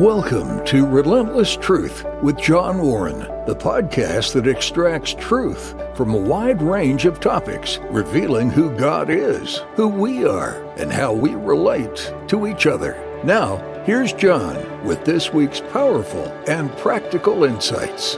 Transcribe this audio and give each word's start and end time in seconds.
Welcome 0.00 0.64
to 0.64 0.86
Relentless 0.86 1.56
Truth 1.56 2.06
with 2.22 2.38
John 2.38 2.80
Warren, 2.80 3.18
the 3.44 3.54
podcast 3.54 4.32
that 4.32 4.46
extracts 4.46 5.12
truth 5.12 5.74
from 5.94 6.14
a 6.14 6.16
wide 6.16 6.62
range 6.62 7.04
of 7.04 7.20
topics, 7.20 7.78
revealing 7.90 8.48
who 8.48 8.74
God 8.78 9.10
is, 9.10 9.60
who 9.74 9.88
we 9.88 10.24
are, 10.24 10.64
and 10.78 10.90
how 10.90 11.12
we 11.12 11.34
relate 11.34 12.14
to 12.28 12.46
each 12.46 12.66
other. 12.66 12.96
Now, 13.24 13.58
here's 13.84 14.14
John 14.14 14.56
with 14.86 15.04
this 15.04 15.34
week's 15.34 15.60
powerful 15.60 16.28
and 16.48 16.74
practical 16.78 17.44
insights. 17.44 18.16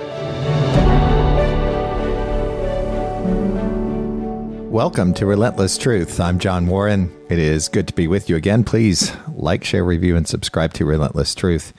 Welcome 4.72 5.12
to 5.14 5.26
Relentless 5.26 5.76
Truth. 5.76 6.18
I'm 6.18 6.38
John 6.38 6.66
Warren. 6.66 7.14
It 7.28 7.38
is 7.38 7.68
good 7.68 7.86
to 7.88 7.92
be 7.92 8.08
with 8.08 8.30
you 8.30 8.36
again. 8.36 8.64
Please 8.64 9.14
like, 9.34 9.64
share, 9.64 9.84
review, 9.84 10.16
and 10.16 10.26
subscribe 10.26 10.72
to 10.72 10.86
Relentless 10.86 11.34
Truth. 11.34 11.74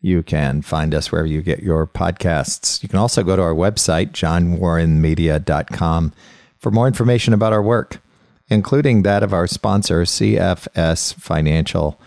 You 0.00 0.22
can 0.22 0.62
find 0.62 0.94
us 0.94 1.12
wherever 1.12 1.28
you 1.28 1.42
get 1.42 1.62
your 1.62 1.86
podcasts. 1.86 2.82
You 2.82 2.88
can 2.88 2.98
also 2.98 3.24
go 3.24 3.36
to 3.36 3.42
our 3.42 3.52
website, 3.52 4.12
johnwarrenmedia.com, 4.12 6.12
for 6.56 6.70
more 6.70 6.86
information 6.86 7.34
about 7.34 7.52
our 7.52 7.62
work, 7.62 8.00
including 8.48 9.02
that 9.02 9.22
of 9.22 9.34
our 9.34 9.46
sponsor, 9.46 10.04
CFS 10.04 11.12
Financial. 11.16 12.00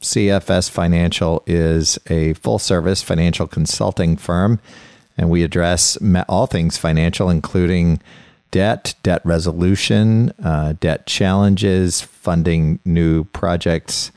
CFS 0.00 0.68
Financial 0.68 1.44
is 1.46 2.00
a 2.10 2.32
full 2.32 2.58
service 2.58 3.00
financial 3.00 3.46
consulting 3.46 4.16
firm, 4.16 4.58
and 5.16 5.30
we 5.30 5.44
address 5.44 5.96
all 6.28 6.48
things 6.48 6.76
financial, 6.76 7.30
including 7.30 8.00
debt, 8.54 8.94
debt 9.02 9.20
resolution, 9.24 10.32
uh, 10.40 10.74
debt 10.78 11.08
challenges, 11.08 12.00
funding 12.00 12.78
new 12.84 13.24
projects, 13.24 14.12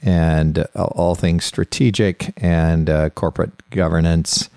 and 0.00 0.60
uh, 0.60 0.84
all 0.92 1.14
things 1.14 1.44
strategic 1.44 2.32
and 2.42 2.88
uh, 2.88 3.10
corporate 3.10 3.52
governance 3.68 4.48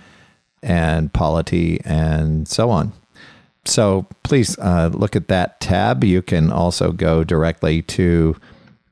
and 0.64 1.12
polity 1.12 1.82
and 1.84 2.48
so 2.48 2.70
on. 2.70 2.94
So 3.66 4.06
please 4.24 4.58
uh, 4.60 4.92
look 4.94 5.14
at 5.14 5.28
that 5.28 5.60
tab. 5.60 6.06
You 6.06 6.22
can 6.22 6.50
also 6.50 6.94
go 6.94 7.26
directly 7.26 7.82
to 7.82 8.38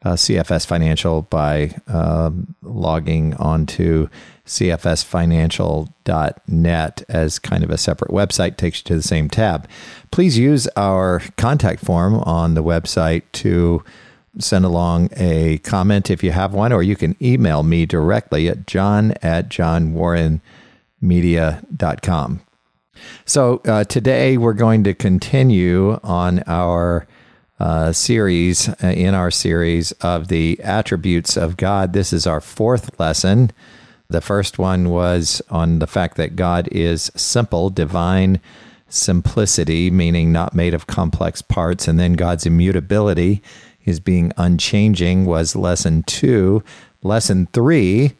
uh, 0.05 0.13
CFS 0.13 0.65
Financial 0.65 1.23
by 1.23 1.75
um, 1.87 2.55
logging 2.61 3.33
onto 3.35 4.07
cfsfinancial.net 4.45 7.03
as 7.09 7.39
kind 7.39 7.63
of 7.63 7.71
a 7.71 7.77
separate 7.77 8.11
website, 8.11 8.57
takes 8.57 8.79
you 8.79 8.83
to 8.83 8.95
the 8.95 9.01
same 9.01 9.29
tab. 9.29 9.67
Please 10.11 10.37
use 10.37 10.67
our 10.77 11.21
contact 11.37 11.83
form 11.83 12.15
on 12.15 12.53
the 12.53 12.63
website 12.63 13.23
to 13.33 13.83
send 14.37 14.65
along 14.65 15.09
a 15.15 15.59
comment 15.59 16.09
if 16.11 16.21
you 16.23 16.31
have 16.31 16.53
one, 16.53 16.71
or 16.71 16.81
you 16.83 16.95
can 16.95 17.15
email 17.21 17.63
me 17.63 17.87
directly 17.87 18.47
at 18.47 18.67
john 18.67 19.13
at 19.23 19.49
johnwarrenmedia.com. 19.49 22.41
So 23.25 23.61
uh, 23.65 23.83
today 23.85 24.37
we're 24.37 24.53
going 24.53 24.83
to 24.83 24.93
continue 24.93 25.99
on 26.03 26.43
our 26.47 27.07
uh, 27.59 27.91
series, 27.91 28.69
uh, 28.83 28.87
in 28.87 29.13
our 29.13 29.31
series 29.31 29.91
of 29.93 30.27
the 30.27 30.59
attributes 30.61 31.37
of 31.37 31.57
God. 31.57 31.93
This 31.93 32.11
is 32.11 32.27
our 32.27 32.41
fourth 32.41 32.99
lesson. 32.99 33.51
The 34.09 34.21
first 34.21 34.59
one 34.59 34.89
was 34.89 35.41
on 35.49 35.79
the 35.79 35.87
fact 35.87 36.17
that 36.17 36.35
God 36.35 36.67
is 36.71 37.11
simple, 37.15 37.69
divine 37.69 38.39
simplicity, 38.87 39.89
meaning 39.89 40.31
not 40.31 40.53
made 40.53 40.73
of 40.73 40.87
complex 40.87 41.41
parts, 41.41 41.87
and 41.87 41.99
then 41.99 42.13
God's 42.13 42.45
immutability, 42.45 43.41
his 43.79 43.99
being 43.99 44.31
unchanging, 44.37 45.25
was 45.25 45.55
lesson 45.55 46.03
two. 46.03 46.63
Lesson 47.01 47.47
three 47.53 48.13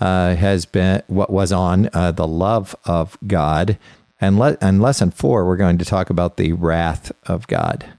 uh, 0.00 0.34
has 0.36 0.66
been 0.66 1.02
what 1.06 1.30
was 1.30 1.52
on 1.52 1.88
uh, 1.92 2.12
the 2.12 2.26
love 2.26 2.76
of 2.84 3.16
God. 3.26 3.78
And, 4.20 4.38
le- 4.38 4.58
and 4.60 4.80
lesson 4.80 5.10
four, 5.10 5.44
we're 5.44 5.56
going 5.56 5.78
to 5.78 5.84
talk 5.84 6.10
about 6.10 6.36
the 6.36 6.52
wrath 6.52 7.10
of 7.26 7.46
God 7.46 7.92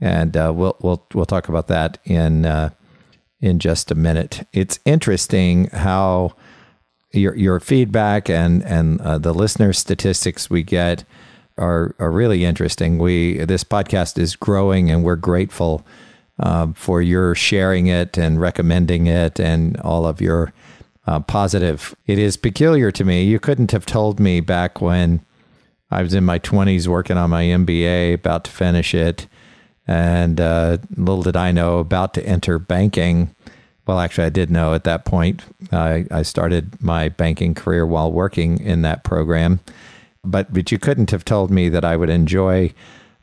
and 0.00 0.36
uh, 0.36 0.52
we'll 0.54 0.76
we'll 0.80 1.06
we'll 1.14 1.26
talk 1.26 1.48
about 1.48 1.68
that 1.68 1.98
in 2.04 2.44
uh, 2.44 2.70
in 3.40 3.58
just 3.58 3.90
a 3.90 3.94
minute. 3.94 4.46
It's 4.52 4.78
interesting 4.84 5.66
how 5.66 6.34
your 7.12 7.34
your 7.36 7.60
feedback 7.60 8.28
and 8.28 8.62
and 8.64 9.00
uh, 9.00 9.18
the 9.18 9.32
listener 9.32 9.72
statistics 9.72 10.50
we 10.50 10.62
get 10.62 11.04
are 11.56 11.94
are 11.98 12.10
really 12.10 12.44
interesting. 12.44 12.98
We 12.98 13.38
this 13.44 13.64
podcast 13.64 14.18
is 14.18 14.36
growing, 14.36 14.90
and 14.90 15.02
we're 15.02 15.16
grateful 15.16 15.86
uh, 16.38 16.68
for 16.74 17.00
your 17.00 17.34
sharing 17.34 17.86
it 17.86 18.18
and 18.18 18.40
recommending 18.40 19.06
it, 19.06 19.40
and 19.40 19.78
all 19.80 20.06
of 20.06 20.20
your 20.20 20.52
uh, 21.06 21.20
positive. 21.20 21.94
It 22.06 22.18
is 22.18 22.36
peculiar 22.36 22.90
to 22.92 23.04
me. 23.04 23.24
You 23.24 23.40
couldn't 23.40 23.70
have 23.72 23.86
told 23.86 24.20
me 24.20 24.40
back 24.40 24.80
when 24.80 25.24
I 25.90 26.02
was 26.02 26.12
in 26.12 26.24
my 26.24 26.38
twenties 26.38 26.86
working 26.86 27.16
on 27.16 27.30
my 27.30 27.44
MBA, 27.44 28.14
about 28.14 28.44
to 28.44 28.50
finish 28.50 28.94
it 28.94 29.26
and 29.86 30.40
uh, 30.40 30.78
little 30.96 31.22
did 31.22 31.36
I 31.36 31.52
know, 31.52 31.78
about 31.78 32.14
to 32.14 32.26
enter 32.26 32.58
banking. 32.58 33.34
Well, 33.86 34.00
actually, 34.00 34.26
I 34.26 34.30
did 34.30 34.50
know 34.50 34.74
at 34.74 34.84
that 34.84 35.04
point. 35.04 35.44
I, 35.70 36.06
I 36.10 36.22
started 36.22 36.82
my 36.82 37.08
banking 37.08 37.54
career 37.54 37.86
while 37.86 38.10
working 38.10 38.58
in 38.58 38.82
that 38.82 39.04
program. 39.04 39.60
But, 40.24 40.52
but 40.52 40.72
you 40.72 40.78
couldn't 40.78 41.12
have 41.12 41.24
told 41.24 41.52
me 41.52 41.68
that 41.68 41.84
I 41.84 41.96
would 41.96 42.10
enjoy 42.10 42.72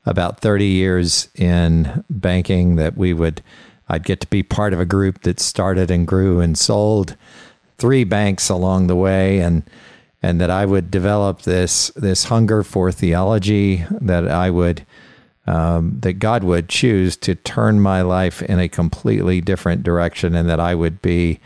about 0.06 0.40
30 0.40 0.66
years 0.66 1.28
in 1.36 2.04
banking, 2.10 2.78
that 2.78 2.96
we 2.96 3.14
would, 3.14 3.42
I'd 3.90 4.06
get 4.06 4.22
to 4.22 4.28
be 4.28 4.42
part 4.42 4.74
of 4.74 4.80
a 4.80 4.86
group 4.86 5.24
that 5.24 5.42
started 5.42 5.92
and 5.92 6.08
grew 6.08 6.40
and 6.40 6.58
sold 6.58 7.18
three 7.78 8.06
banks 8.06 8.50
along 8.50 8.88
the 8.88 8.96
way. 8.96 9.40
And, 9.40 9.64
and 10.22 10.40
that 10.40 10.50
I 10.50 10.66
would 10.66 10.90
develop 10.90 11.42
this, 11.42 11.90
this 11.90 12.26
hunger 12.26 12.64
for 12.64 12.94
theology, 12.94 13.86
that 13.92 14.30
I 14.30 14.50
would 14.50 14.86
um, 15.46 16.00
that 16.00 16.14
God 16.14 16.44
would 16.44 16.70
choose 16.70 17.18
to 17.18 17.36
turn 17.36 17.80
my 17.82 18.02
life 18.02 18.42
in 18.42 18.60
a 18.60 18.70
completely 18.70 19.42
different 19.42 19.84
direction 19.84 20.36
and 20.36 20.50
that 20.50 20.60
I 20.60 20.74
would 20.76 21.02
be 21.02 21.40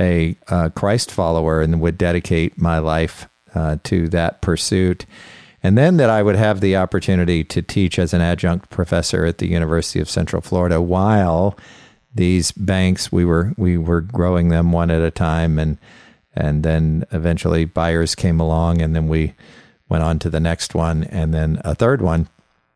a, 0.00 0.36
a 0.48 0.70
Christ 0.70 1.10
follower 1.10 1.60
and 1.60 1.80
would 1.80 1.98
dedicate 1.98 2.58
my 2.58 2.78
life 2.78 3.28
uh, 3.54 3.76
to 3.84 4.08
that 4.08 4.40
pursuit. 4.40 5.06
And 5.62 5.78
then 5.78 5.98
that 5.98 6.10
I 6.10 6.22
would 6.22 6.34
have 6.34 6.60
the 6.60 6.76
opportunity 6.76 7.44
to 7.44 7.62
teach 7.62 7.98
as 7.98 8.12
an 8.12 8.20
adjunct 8.20 8.70
professor 8.70 9.24
at 9.24 9.38
the 9.38 9.48
University 9.48 10.00
of 10.00 10.10
Central 10.10 10.42
Florida 10.42 10.80
while 10.80 11.56
these 12.14 12.52
banks 12.52 13.10
we 13.10 13.24
were 13.24 13.54
we 13.56 13.78
were 13.78 14.00
growing 14.00 14.48
them 14.48 14.70
one 14.70 14.90
at 14.90 15.00
a 15.00 15.10
time 15.10 15.58
and 15.58 15.78
and 16.34 16.62
then 16.62 17.04
eventually 17.10 17.64
buyers 17.64 18.14
came 18.14 18.38
along 18.38 18.82
and 18.82 18.94
then 18.94 19.08
we 19.08 19.32
went 19.88 20.02
on 20.02 20.18
to 20.18 20.28
the 20.28 20.40
next 20.40 20.74
one 20.74 21.04
and 21.04 21.32
then 21.32 21.60
a 21.64 21.74
third 21.74 22.02
one 22.02 22.28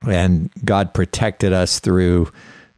and 0.02 0.50
God 0.64 0.94
protected 0.94 1.52
us 1.52 1.80
through 1.80 2.30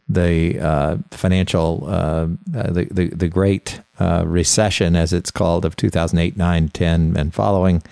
the 0.09 0.59
uh, 0.59 0.97
financial, 1.11 1.84
uh, 1.87 2.27
the, 2.47 2.89
the, 2.91 3.09
the 3.09 3.29
great 3.29 3.81
uh, 4.01 4.25
recession, 4.27 4.97
as 4.97 5.12
it's 5.12 5.31
called, 5.31 5.65
of 5.65 5.77
2008, 5.77 6.37
9, 6.37 6.69
10, 6.69 7.17
and 7.17 7.34
following. 7.34 7.83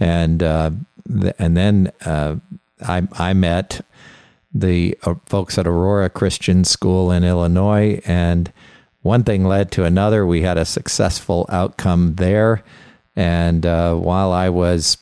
And, 0.00 0.42
uh, 0.42 0.70
th- 1.20 1.34
and 1.38 1.56
then 1.56 1.92
uh, 2.06 2.36
I, 2.86 3.06
I 3.12 3.32
met 3.34 3.84
the 4.54 4.96
uh, 5.02 5.14
folks 5.26 5.58
at 5.58 5.66
Aurora 5.66 6.08
Christian 6.08 6.64
School 6.64 7.10
in 7.10 7.22
Illinois, 7.22 8.00
and 8.06 8.50
one 9.02 9.24
thing 9.24 9.44
led 9.44 9.70
to 9.72 9.84
another. 9.84 10.24
We 10.26 10.42
had 10.42 10.56
a 10.56 10.64
successful 10.64 11.44
outcome 11.48 12.14
there. 12.14 12.62
And 13.14 13.64
while 13.64 14.32
I 14.32 14.48
was 14.48 14.96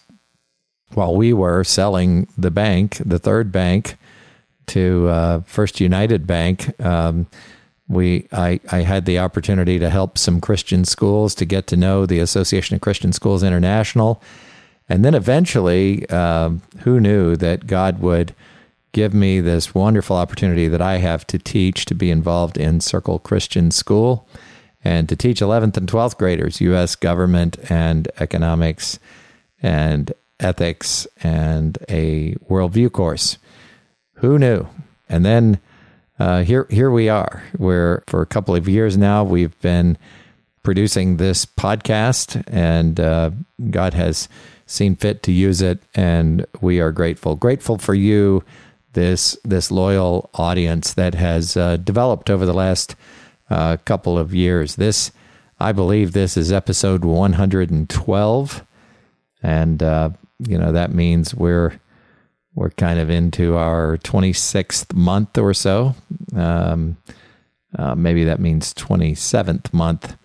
while 0.95 1.15
we 1.15 1.33
were 1.33 1.65
selling 1.65 2.27
the 2.37 2.51
bank, 2.51 2.99
the 3.05 3.19
third 3.19 3.53
bank, 3.53 3.97
to 4.67 5.09
uh, 5.09 5.41
First 5.47 5.81
United 5.81 6.27
Bank, 6.27 6.81
um, 6.81 7.27
we 7.89 8.29
I, 8.33 8.61
I 8.71 8.83
had 8.83 9.05
the 9.05 9.19
opportunity 9.19 9.79
to 9.81 9.91
help 9.91 10.17
some 10.17 10.41
Christian 10.41 10.85
schools 10.85 11.35
to 11.37 11.45
get 11.45 11.67
to 11.69 11.77
know 11.77 12.07
the 12.07 12.21
Association 12.21 12.77
of 12.77 12.81
Christian 12.81 13.13
Schools 13.13 13.43
International, 13.43 14.23
and 14.89 15.05
then 15.05 15.15
eventually, 15.15 16.09
um, 16.11 16.63
who 16.81 17.01
knew 17.01 17.37
that 17.37 17.67
God 17.67 18.01
would 18.01 18.35
give 18.93 19.15
me 19.15 19.41
this 19.41 19.75
wonderful 19.75 20.17
opportunity 20.17 20.69
that 20.69 20.83
I 20.83 20.99
have 20.99 21.27
to 21.29 21.39
teach 21.39 21.85
to 21.87 21.95
be 21.95 22.11
involved 22.11 22.57
in 22.57 22.81
Circle 22.81 23.21
Christian 23.21 23.71
School 23.71 24.27
and 24.83 25.09
to 25.09 25.17
teach 25.17 25.41
11th 25.41 25.77
and 25.77 25.89
12th 25.89 26.17
graders 26.17 26.61
U.S. 26.61 26.97
government 26.97 27.59
and 27.71 28.11
economics 28.19 28.99
and 29.63 30.13
ethics 30.41 31.07
and 31.23 31.79
a 31.89 32.35
worldview 32.49 32.93
course. 32.93 33.39
Who 34.15 34.39
knew? 34.39 34.67
And 35.09 35.25
then 35.25 35.61
uh, 36.19 36.43
here, 36.43 36.67
here 36.71 36.91
we 36.91 37.09
are. 37.09 37.43
Where 37.57 38.03
for 38.07 38.23
a 38.23 38.27
couple 38.27 38.55
of 38.55 38.69
years 38.69 38.97
now 38.97 39.25
we've 39.25 39.59
been 39.61 39.97
producing 40.63 41.17
this 41.17 41.47
podcast, 41.47 42.45
and 42.47 43.01
uh, 43.01 43.31
God 43.71 43.95
has 43.95 44.29
seen 44.67 44.95
fit 44.97 45.23
to 45.23 45.33
use 45.33 45.63
it, 45.63 45.81
and 45.95 46.47
we 46.61 46.81
are 46.81 46.93
grateful. 46.93 47.35
Grateful 47.35 47.79
for 47.79 47.95
you, 47.95 48.45
this 48.93 49.39
this 49.45 49.71
loyal 49.71 50.29
audience 50.35 50.93
that 50.95 51.15
has 51.15 51.57
uh, 51.57 51.77
developed 51.77 52.29
over 52.29 52.45
the 52.45 52.53
last 52.53 52.95
uh, 53.49 53.79
couple 53.85 54.19
of 54.19 54.35
years. 54.35 54.77
This 54.77 55.13
I 55.63 55.73
believe 55.73 56.13
this 56.13 56.39
is 56.39 56.51
episode 56.51 57.05
112. 57.05 58.65
And, 59.43 59.83
uh, 59.83 60.11
you 60.47 60.59
know, 60.59 60.73
that 60.73 60.93
means 60.93 61.35
we're 61.35 61.79
we're 62.55 62.71
kind 62.71 62.99
of 62.99 63.09
into 63.11 63.57
our 63.57 63.97
26th 63.99 64.93
month 64.95 65.39
or 65.39 65.55
so. 65.55 65.95
Um, 66.35 66.97
uh, 67.79 67.95
maybe 67.95 68.25
that 68.25 68.41
means 68.41 68.75
27th 68.75 69.73
month. 69.73 70.17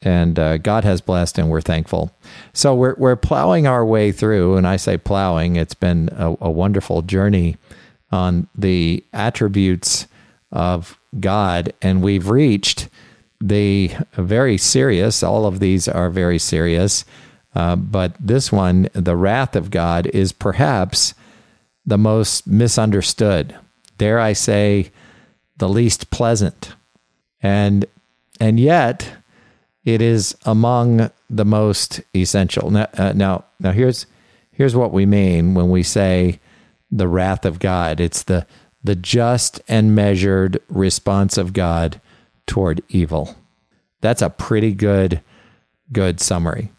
And 0.00 0.38
uh, 0.38 0.58
God 0.58 0.84
has 0.84 1.00
blessed, 1.00 1.38
and 1.38 1.48
we're 1.48 1.62
thankful. 1.62 2.14
So 2.52 2.74
we're 2.74 2.94
we're 2.98 3.16
plowing 3.16 3.66
our 3.66 3.84
way 3.84 4.12
through, 4.12 4.56
and 4.56 4.66
I 4.66 4.76
say 4.76 4.98
plowing. 4.98 5.56
It's 5.56 5.74
been 5.74 6.10
a, 6.12 6.36
a 6.42 6.50
wonderful 6.50 7.00
journey 7.00 7.56
on 8.12 8.48
the 8.54 9.02
attributes 9.14 10.06
of 10.52 10.98
God, 11.18 11.72
and 11.80 12.02
we've 12.02 12.28
reached 12.28 12.88
the 13.40 13.92
very 14.12 14.58
serious. 14.58 15.22
All 15.22 15.46
of 15.46 15.58
these 15.58 15.88
are 15.88 16.10
very 16.10 16.38
serious, 16.38 17.06
uh, 17.54 17.76
but 17.76 18.14
this 18.18 18.50
one, 18.50 18.88
the 18.92 19.16
wrath 19.16 19.54
of 19.56 19.70
God, 19.70 20.06
is 20.08 20.32
perhaps 20.32 21.14
the 21.86 21.98
most 21.98 22.46
misunderstood. 22.46 23.56
Dare 23.98 24.18
I 24.18 24.32
say, 24.32 24.90
the 25.56 25.68
least 25.68 26.10
pleasant, 26.10 26.74
and 27.40 27.86
and 28.40 28.58
yet 28.58 29.12
it 29.84 30.00
is 30.00 30.36
among 30.44 31.10
the 31.30 31.44
most 31.44 32.00
essential. 32.14 32.70
Now, 32.70 32.88
uh, 32.94 33.12
now, 33.14 33.44
now 33.60 33.72
here's 33.72 34.06
here's 34.50 34.74
what 34.74 34.92
we 34.92 35.06
mean 35.06 35.54
when 35.54 35.70
we 35.70 35.82
say 35.82 36.40
the 36.90 37.08
wrath 37.08 37.44
of 37.44 37.58
God. 37.58 38.00
It's 38.00 38.22
the 38.22 38.46
the 38.82 38.96
just 38.96 39.60
and 39.68 39.94
measured 39.94 40.60
response 40.68 41.38
of 41.38 41.52
God 41.52 42.00
toward 42.46 42.82
evil. 42.88 43.36
That's 44.00 44.22
a 44.22 44.30
pretty 44.30 44.72
good 44.72 45.20
good 45.92 46.20
summary. 46.20 46.72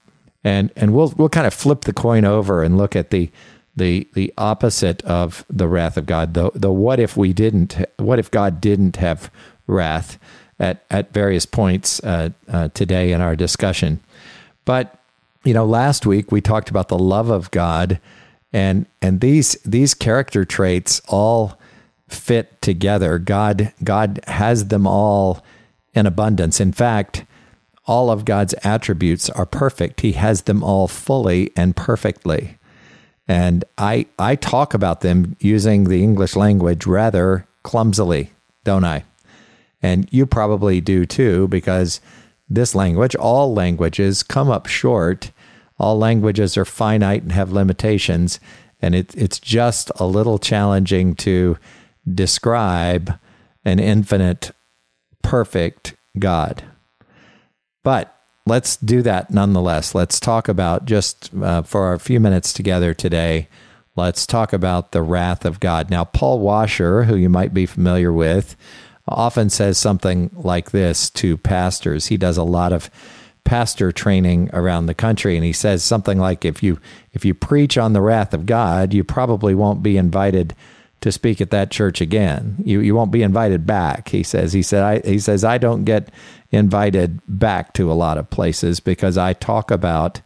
And 0.45 0.71
and 0.77 0.93
we'll 0.93 1.13
we'll 1.17 1.27
kind 1.27 1.47
of 1.47 1.53
flip 1.53 1.81
the 1.81 1.91
coin 1.91 2.23
over 2.23 2.63
and 2.63 2.77
look 2.77 2.95
at 2.95 3.09
the 3.09 3.29
the 3.75 4.07
the 4.13 4.33
opposite 4.37 5.01
of 5.03 5.43
the 5.49 5.67
wrath 5.67 5.97
of 5.97 6.05
God. 6.05 6.33
The 6.35 6.51
the 6.55 6.71
what 6.71 7.01
if 7.01 7.17
we 7.17 7.33
didn't 7.33 7.77
what 7.97 8.19
if 8.19 8.31
God 8.31 8.61
didn't 8.61 8.95
have 8.95 9.29
wrath 9.67 10.17
at 10.59 10.85
at 10.89 11.13
various 11.13 11.45
points 11.45 12.01
uh, 12.03 12.29
uh, 12.47 12.69
today 12.69 13.11
in 13.11 13.21
our 13.21 13.35
discussion. 13.35 13.99
But 14.63 14.97
you 15.43 15.53
know, 15.53 15.65
last 15.65 16.05
week 16.05 16.31
we 16.31 16.41
talked 16.41 16.69
about 16.69 16.87
the 16.87 16.97
love 16.97 17.29
of 17.29 17.51
God, 17.51 17.99
and 18.53 18.85
and 19.01 19.21
these 19.21 19.53
these 19.65 19.93
character 19.93 20.45
traits 20.45 21.01
all 21.07 21.59
fit 22.07 22.61
together. 22.61 23.19
God 23.19 23.73
God 23.83 24.19
has 24.27 24.67
them 24.67 24.87
all 24.87 25.43
in 25.93 26.05
abundance. 26.05 26.59
In 26.59 26.71
fact, 26.71 27.25
all 27.85 28.09
of 28.09 28.25
God's 28.25 28.55
attributes 28.63 29.29
are 29.29 29.45
perfect. 29.45 30.01
He 30.01 30.13
has 30.13 30.43
them 30.43 30.63
all 30.63 30.87
fully 30.87 31.51
and 31.55 31.75
perfectly. 31.75 32.57
And 33.27 33.65
I 33.77 34.07
I 34.19 34.35
talk 34.35 34.73
about 34.73 35.01
them 35.01 35.35
using 35.39 35.85
the 35.85 36.03
English 36.03 36.35
language 36.35 36.85
rather 36.85 37.47
clumsily, 37.63 38.31
don't 38.63 38.83
I? 38.83 39.03
And 39.81 40.07
you 40.11 40.25
probably 40.25 40.81
do 40.81 41.05
too 41.05 41.47
because 41.47 42.01
this 42.49 42.75
language, 42.75 43.15
all 43.15 43.53
languages 43.53 44.23
come 44.23 44.49
up 44.49 44.67
short. 44.67 45.31
All 45.79 45.97
languages 45.97 46.57
are 46.57 46.65
finite 46.65 47.23
and 47.23 47.31
have 47.33 47.51
limitations, 47.51 48.39
and 48.81 48.95
it, 48.95 49.13
it's 49.15 49.39
just 49.39 49.91
a 49.97 50.05
little 50.05 50.39
challenging 50.39 51.15
to 51.15 51.57
describe 52.11 53.19
an 53.65 53.79
infinite, 53.79 54.51
perfect 55.21 55.95
God. 56.17 56.63
But 57.85 58.19
let's 58.47 58.77
do 58.77 59.03
that 59.03 59.29
nonetheless. 59.29 59.93
Let's 59.93 60.19
talk 60.19 60.49
about 60.49 60.85
just 60.85 61.31
uh, 61.35 61.61
for 61.61 61.93
a 61.93 61.99
few 61.99 62.19
minutes 62.19 62.51
together 62.51 62.95
today. 62.95 63.47
Let's 63.95 64.25
talk 64.25 64.53
about 64.53 64.91
the 64.91 65.03
wrath 65.03 65.45
of 65.45 65.59
God. 65.59 65.91
Now, 65.91 66.03
Paul 66.03 66.39
Washer, 66.39 67.03
who 67.03 67.15
you 67.15 67.29
might 67.29 67.53
be 67.53 67.67
familiar 67.67 68.11
with, 68.11 68.55
often 69.07 69.51
says 69.51 69.77
something 69.77 70.31
like 70.33 70.71
this 70.71 71.11
to 71.11 71.37
pastors. 71.37 72.07
He 72.07 72.17
does 72.17 72.37
a 72.37 72.43
lot 72.43 72.73
of 72.73 72.89
pastor 73.43 73.91
training 73.91 74.49
around 74.51 74.87
the 74.87 74.95
country 74.95 75.35
and 75.35 75.45
he 75.45 75.53
says 75.53 75.83
something 75.83 76.17
like 76.17 76.43
if 76.43 76.63
you 76.63 76.79
if 77.13 77.23
you 77.23 77.35
preach 77.35 77.77
on 77.77 77.93
the 77.93 78.01
wrath 78.01 78.33
of 78.33 78.47
God, 78.47 78.95
you 78.95 79.03
probably 79.03 79.53
won't 79.53 79.83
be 79.83 79.95
invited 79.95 80.55
to 81.01 81.11
speak 81.11 81.39
at 81.39 81.51
that 81.51 81.69
church 81.69 82.01
again. 82.01 82.55
You 82.65 82.79
you 82.79 82.95
won't 82.95 83.11
be 83.11 83.21
invited 83.21 83.67
back. 83.67 84.09
He 84.09 84.23
says. 84.23 84.53
He 84.53 84.63
said. 84.63 84.81
I, 84.81 85.07
he 85.07 85.19
says 85.19 85.43
I 85.43 85.59
don't 85.59 85.85
get 85.85 86.09
invited 86.51 87.19
back 87.27 87.73
to 87.73 87.91
a 87.91 87.93
lot 87.93 88.17
of 88.17 88.29
places 88.29 88.79
because 88.79 89.17
I 89.17 89.33
talk 89.33 89.71
about 89.71 90.21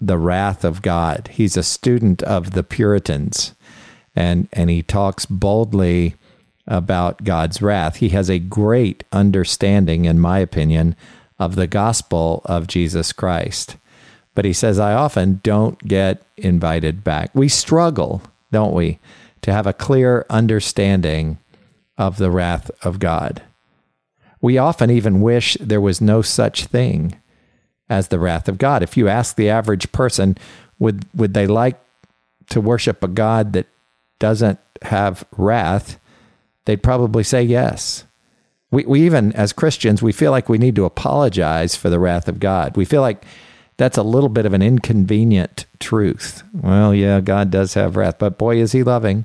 the 0.00 0.18
wrath 0.18 0.64
of 0.64 0.82
God. 0.82 1.28
He's 1.32 1.56
a 1.56 1.62
student 1.62 2.22
of 2.22 2.52
the 2.52 2.62
Puritans, 2.62 3.54
and 4.14 4.48
and 4.52 4.70
he 4.70 4.82
talks 4.82 5.26
boldly 5.26 6.14
about 6.66 7.24
God's 7.24 7.60
wrath. 7.60 7.96
He 7.96 8.10
has 8.10 8.30
a 8.30 8.38
great 8.38 9.04
understanding, 9.12 10.04
in 10.04 10.20
my 10.20 10.38
opinion, 10.38 10.94
of 11.38 11.56
the 11.56 11.66
gospel 11.66 12.42
of 12.44 12.66
Jesus 12.66 13.12
Christ. 13.12 13.76
But 14.34 14.44
he 14.44 14.52
says, 14.52 14.78
I 14.78 14.94
often 14.94 15.40
don't 15.42 15.78
get 15.86 16.22
invited 16.36 17.02
back. 17.02 17.30
We 17.34 17.48
struggle, 17.48 18.22
don't 18.52 18.72
we? 18.72 19.00
to 19.42 19.52
have 19.52 19.66
a 19.66 19.72
clear 19.72 20.26
understanding 20.28 21.38
of 21.96 22.16
the 22.16 22.30
wrath 22.30 22.70
of 22.82 22.98
God. 22.98 23.42
We 24.40 24.58
often 24.58 24.90
even 24.90 25.20
wish 25.20 25.56
there 25.60 25.80
was 25.80 26.00
no 26.00 26.22
such 26.22 26.66
thing 26.66 27.20
as 27.88 28.08
the 28.08 28.18
wrath 28.18 28.48
of 28.48 28.58
God. 28.58 28.82
If 28.82 28.96
you 28.96 29.08
ask 29.08 29.36
the 29.36 29.50
average 29.50 29.92
person, 29.92 30.36
would, 30.78 31.04
would 31.14 31.34
they 31.34 31.46
like 31.46 31.78
to 32.50 32.60
worship 32.60 33.02
a 33.04 33.08
God 33.08 33.52
that 33.52 33.66
doesn't 34.18 34.58
have 34.82 35.24
wrath? 35.36 35.98
They'd 36.64 36.82
probably 36.82 37.24
say 37.24 37.42
yes. 37.42 38.04
We, 38.70 38.84
we 38.84 39.02
even, 39.02 39.32
as 39.32 39.52
Christians, 39.52 40.00
we 40.00 40.12
feel 40.12 40.30
like 40.30 40.48
we 40.48 40.58
need 40.58 40.76
to 40.76 40.84
apologize 40.84 41.74
for 41.74 41.90
the 41.90 41.98
wrath 41.98 42.28
of 42.28 42.38
God. 42.40 42.76
We 42.76 42.84
feel 42.84 43.00
like 43.02 43.24
that's 43.76 43.98
a 43.98 44.02
little 44.02 44.28
bit 44.28 44.46
of 44.46 44.52
an 44.52 44.62
inconvenient 44.62 45.66
truth. 45.80 46.42
Well, 46.52 46.94
yeah, 46.94 47.20
God 47.20 47.50
does 47.50 47.74
have 47.74 47.96
wrath, 47.96 48.18
but 48.18 48.38
boy, 48.38 48.58
is 48.58 48.72
he 48.72 48.82
loving. 48.82 49.24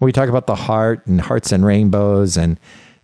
We 0.00 0.12
talk 0.12 0.28
about 0.28 0.46
the 0.46 0.54
heart 0.54 1.06
and 1.06 1.20
hearts 1.20 1.52
and 1.52 1.64
rainbows 1.64 2.36
and 2.36 2.58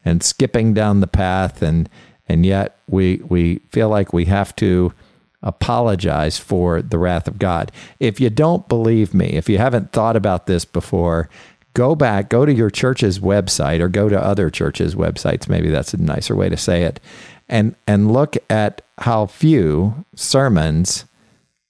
and 0.09 0.23
skipping 0.23 0.75
down 0.75 1.01
the 1.01 1.07
path 1.07 1.63
and 1.63 1.89
and 2.29 2.45
yet 2.45 2.79
we 2.89 3.21
we 3.29 3.59
feel 3.71 3.89
like 3.89 4.13
we 4.13 4.25
have 4.27 4.55
to 4.57 4.93
apologize 5.43 6.39
for 6.39 6.83
the 6.83 6.99
wrath 6.99 7.29
of 7.29 7.39
God. 7.39 7.71
If 8.01 8.21
you 8.21 8.29
don't 8.29 8.69
believe 8.69 9.15
me, 9.15 9.27
if 9.27 9.49
you 9.49 9.59
haven't 9.59 9.93
thought 9.93 10.17
about 10.17 10.47
this 10.47 10.65
before, 10.65 11.29
go 11.75 11.95
back, 11.95 12.29
go 12.29 12.45
to 12.45 12.53
your 12.53 12.71
church's 12.71 13.21
website 13.21 13.81
or 13.81 13.89
go 13.89 14.09
to 14.09 14.21
other 14.21 14.51
churches' 14.51 14.97
websites, 14.97 15.49
maybe 15.49 15.69
that's 15.69 15.95
a 15.95 16.03
nicer 16.03 16.35
way 16.35 16.49
to 16.49 16.57
say 16.57 16.83
it, 16.83 17.01
and 17.49 17.75
and 17.87 18.13
look 18.13 18.37
at 18.51 18.83
how 18.99 19.27
few 19.27 20.05
sermons 20.15 21.05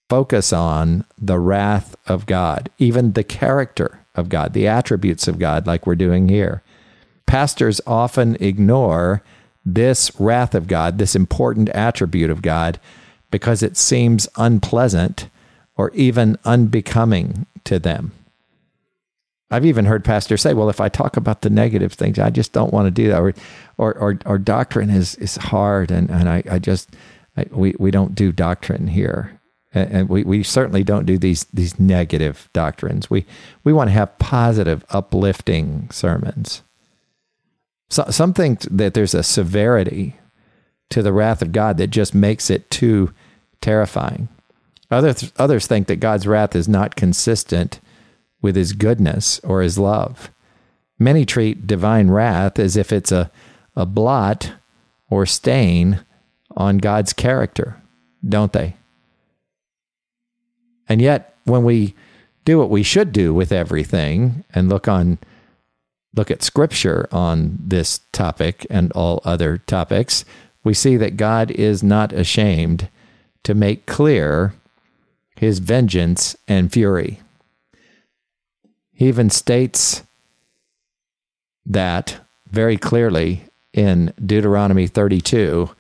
focus 0.09 0.53
on 0.53 1.05
the 1.19 1.39
wrath 1.39 1.95
of 2.07 2.25
God, 2.25 2.71
even 2.79 3.13
the 3.13 3.25
character 3.25 4.01
of 4.15 4.31
God, 4.31 4.55
the 4.55 4.67
attributes 4.67 5.29
of 5.29 5.39
God, 5.39 5.67
like 5.67 5.87
we're 5.87 5.95
doing 5.95 6.29
here. 6.29 6.63
Pastors 7.29 7.81
often 7.87 8.37
ignore 8.41 9.23
this 9.63 10.11
wrath 10.19 10.55
of 10.55 10.67
God, 10.67 10.97
this 10.97 11.15
important 11.15 11.69
attribute 11.69 12.31
of 12.31 12.41
God, 12.41 12.81
because 13.31 13.63
it 13.63 13.77
seems 13.77 14.27
unpleasant 14.37 15.29
or 15.77 15.91
even 15.91 16.39
unbecoming 16.47 17.45
to 17.65 17.79
them. 17.79 18.13
I've 19.51 19.67
even 19.67 19.85
heard 19.85 20.07
pastors 20.07 20.41
say, 20.41 20.55
well, 20.55 20.71
if 20.71 20.81
I 20.81 20.89
talk 20.89 21.19
about 21.19 21.43
the 21.43 21.51
negative 21.51 21.93
things, 21.93 22.19
I 22.19 22.31
just 22.31 22.55
don't 22.55 22.73
want 22.73 22.87
to 22.87 22.91
do 22.91 23.09
that. 23.09 23.21
Or, 23.21 23.35
or, 23.77 23.99
or, 23.99 24.19
or 24.25 24.39
doctrine 24.39 24.89
is, 24.89 25.15
is 25.17 25.37
hard. 25.37 25.91
And, 25.91 26.11
and 26.11 26.31
I, 26.31 26.43
I 26.51 26.59
just, 26.59 26.97
I, 27.37 27.45
we, 27.51 27.75
we 27.79 27.91
don't 27.91 28.15
do 28.15 28.33
doctrine 28.33 28.89
here. 28.89 29.39
And 29.75 30.09
we, 30.09 30.23
we 30.25 30.43
certainly 30.43 30.83
don't 30.83 31.05
do 31.05 31.19
these, 31.19 31.45
these 31.53 31.79
negative 31.79 32.49
doctrines. 32.55 33.11
We, 33.11 33.27
we 33.65 33.75
want 33.75 33.89
to 33.89 33.93
have 33.93 34.19
positive, 34.19 34.83
uplifting 34.89 35.91
sermons. 35.91 36.63
So, 37.91 38.05
some 38.11 38.35
think 38.35 38.61
that 38.63 38.95
there's 38.95 39.15
a 39.15 39.23
severity 39.23 40.17
to 40.91 41.03
the 41.03 41.13
wrath 41.13 41.43
of 41.43 41.53
God 41.53 41.77
that 41.79 41.89
just 41.89 42.15
makes 42.15 42.51
it 42.51 42.71
too 42.71 43.13
terrifying. 43.61 44.29
Others, 44.91 45.33
others 45.37 45.67
think 45.67 45.87
that 45.89 45.97
God's 45.97 46.27
wrath 46.27 46.57
is 46.57 46.69
not 46.69 46.97
consistent 46.97 47.81
with 48.41 48.57
his 48.57 48.73
goodness 48.73 49.39
or 49.41 49.63
his 49.63 49.79
love. 49.79 50.31
Many 50.99 51.25
treat 51.25 51.67
divine 51.67 52.11
wrath 52.11 52.59
as 52.59 52.77
if 52.77 52.93
it's 52.93 53.13
a, 53.13 53.31
a 53.77 53.85
blot 53.85 54.53
or 55.11 55.27
stain 55.27 56.05
on 56.57 56.79
God's 56.79 57.13
character, 57.13 57.81
don't 58.27 58.53
they? 58.53 58.77
And 60.89 61.03
yet, 61.03 61.37
when 61.45 61.65
we 61.65 61.95
do 62.45 62.59
what 62.59 62.71
we 62.71 62.83
should 62.83 63.13
do 63.13 63.35
with 63.35 63.53
everything 63.53 64.45
and 64.55 64.69
look 64.69 64.89
on 64.89 65.19
look 66.15 66.31
at 66.31 66.43
scripture 66.43 67.09
on 67.13 67.59
this 67.61 68.01
topic 68.13 68.67
and 68.71 68.91
all 68.93 69.21
other 69.25 69.59
topics, 69.59 70.25
we 70.65 70.75
see 70.75 70.97
that 70.97 71.17
God 71.17 71.51
is 71.51 71.83
not 71.83 72.13
ashamed 72.13 72.89
to 73.45 73.55
make 73.55 73.87
clear 73.87 74.55
his 75.37 75.61
vengeance 75.61 76.37
and 76.47 76.73
fury. 76.73 77.21
He 78.93 79.07
even 79.07 79.31
states 79.31 80.03
that 81.65 82.19
very 82.51 82.77
clearly 82.77 83.45
in 83.73 84.13
Deuteronomy 84.25 84.87
32, 84.87 85.71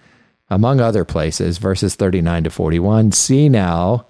among 0.50 0.80
other 0.80 1.04
places, 1.04 1.58
verses 1.58 1.96
39 1.96 2.44
to 2.44 2.50
41. 2.50 3.12
See 3.12 3.48
now 3.48 4.06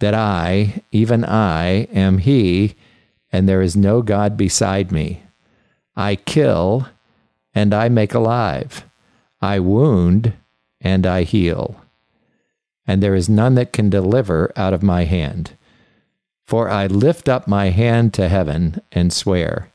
that 0.00 0.14
I, 0.14 0.82
even 0.92 1.24
I, 1.24 1.88
am 1.92 2.18
He, 2.18 2.74
and 3.32 3.48
there 3.48 3.62
is 3.62 3.76
no 3.76 4.02
God 4.02 4.36
beside 4.36 4.90
me. 4.90 5.22
I 5.96 6.16
kill, 6.16 6.88
and 7.54 7.74
I 7.74 7.88
make 7.88 8.14
alive. 8.14 8.84
I 9.40 9.60
wound, 9.60 10.34
and 10.80 11.06
I 11.06 11.22
heal. 11.22 11.80
And 12.86 13.02
there 13.02 13.14
is 13.14 13.28
none 13.28 13.54
that 13.54 13.72
can 13.72 13.90
deliver 13.90 14.52
out 14.56 14.72
of 14.72 14.82
my 14.82 15.04
hand. 15.04 15.56
For 16.46 16.68
I 16.68 16.86
lift 16.86 17.28
up 17.28 17.46
my 17.46 17.70
hand 17.70 18.12
to 18.14 18.28
heaven 18.28 18.80
and 18.90 19.12
swear, 19.12 19.70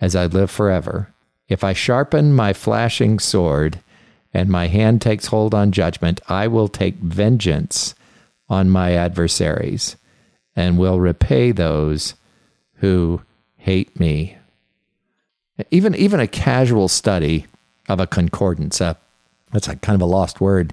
as 0.00 0.16
I 0.16 0.26
live 0.26 0.50
forever, 0.50 1.12
if 1.48 1.62
I 1.62 1.72
sharpen 1.72 2.32
my 2.32 2.52
flashing 2.52 3.18
sword, 3.18 3.80
and 4.32 4.48
my 4.48 4.68
hand 4.68 5.02
takes 5.02 5.26
hold 5.26 5.54
on 5.54 5.72
judgment, 5.72 6.20
I 6.28 6.46
will 6.46 6.68
take 6.68 6.96
vengeance 6.96 7.94
on 8.48 8.70
my 8.70 8.92
adversaries 8.92 9.96
and 10.56 10.78
will 10.78 11.00
repay 11.00 11.52
those 11.52 12.14
who 12.80 13.22
hate 13.56 13.98
me. 13.98 14.36
Even, 15.70 15.94
even 15.94 16.20
a 16.20 16.26
casual 16.26 16.88
study 16.88 17.46
of 17.88 18.00
a 18.00 18.06
concordance, 18.06 18.80
uh, 18.80 18.94
that's 19.52 19.68
a 19.68 19.76
kind 19.76 19.94
of 19.94 20.02
a 20.02 20.10
lost 20.10 20.40
word 20.40 20.72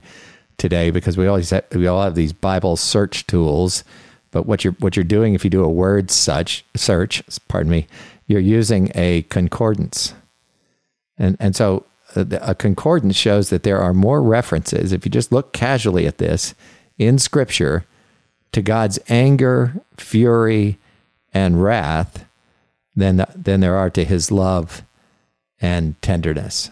today 0.58 0.90
because 0.90 1.18
we 1.18 1.28
always 1.28 1.50
have, 1.50 1.66
we 1.74 1.88
all 1.88 2.04
have 2.04 2.16
these 2.16 2.34
Bible 2.34 2.76
search 2.76 3.28
tools. 3.28 3.84
But 4.32 4.46
what 4.46 4.64
you're 4.64 4.74
what 4.80 4.96
you're 4.96 5.06
doing 5.06 5.34
if 5.34 5.44
you 5.44 5.50
do 5.50 5.64
a 5.64 5.70
word 5.70 6.12
such 6.12 6.66
search, 6.76 7.24
pardon 7.48 7.72
me, 7.72 7.88
you're 8.28 8.42
using 8.42 8.92
a 8.94 9.22
concordance, 9.24 10.14
and 11.18 11.38
and 11.40 11.56
so 11.56 11.86
a 12.16 12.56
concordance 12.56 13.16
shows 13.16 13.50
that 13.50 13.64
there 13.64 13.80
are 13.80 13.94
more 13.94 14.22
references, 14.22 14.92
if 14.92 15.06
you 15.06 15.12
just 15.12 15.32
look 15.32 15.54
casually 15.54 16.08
at 16.08 16.18
this, 16.18 16.56
in 16.98 17.20
Scripture 17.20 17.86
to 18.52 18.62
God's 18.62 18.98
anger, 19.10 19.82
fury, 19.98 20.78
and 21.34 21.64
wrath 21.64 22.26
than, 22.96 23.26
than 23.36 23.60
there 23.60 23.76
are 23.76 23.90
to 23.92 24.04
his 24.04 24.32
love 24.32 24.84
and 25.62 26.00
tenderness. 26.02 26.72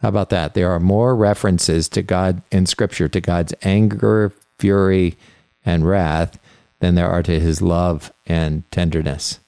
How 0.00 0.08
about 0.08 0.30
that? 0.30 0.54
There 0.54 0.70
are 0.70 0.80
more 0.80 1.14
references 1.14 1.88
to 1.90 2.02
God 2.02 2.42
in 2.50 2.66
Scripture 2.66 3.08
to 3.08 3.20
God's 3.20 3.54
anger, 3.62 4.32
fury, 4.58 5.16
and 5.64 5.86
wrath 5.86 6.38
than 6.80 6.96
there 6.96 7.08
are 7.08 7.22
to 7.22 7.38
his 7.38 7.62
love 7.62 8.12
and 8.26 8.68
tenderness. 8.72 9.38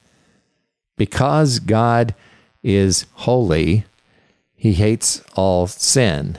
Because 0.97 1.59
God 1.59 2.15
is 2.63 3.07
holy, 3.15 3.85
he 4.55 4.75
hates 4.75 5.23
all 5.35 5.67
sin. 5.67 6.39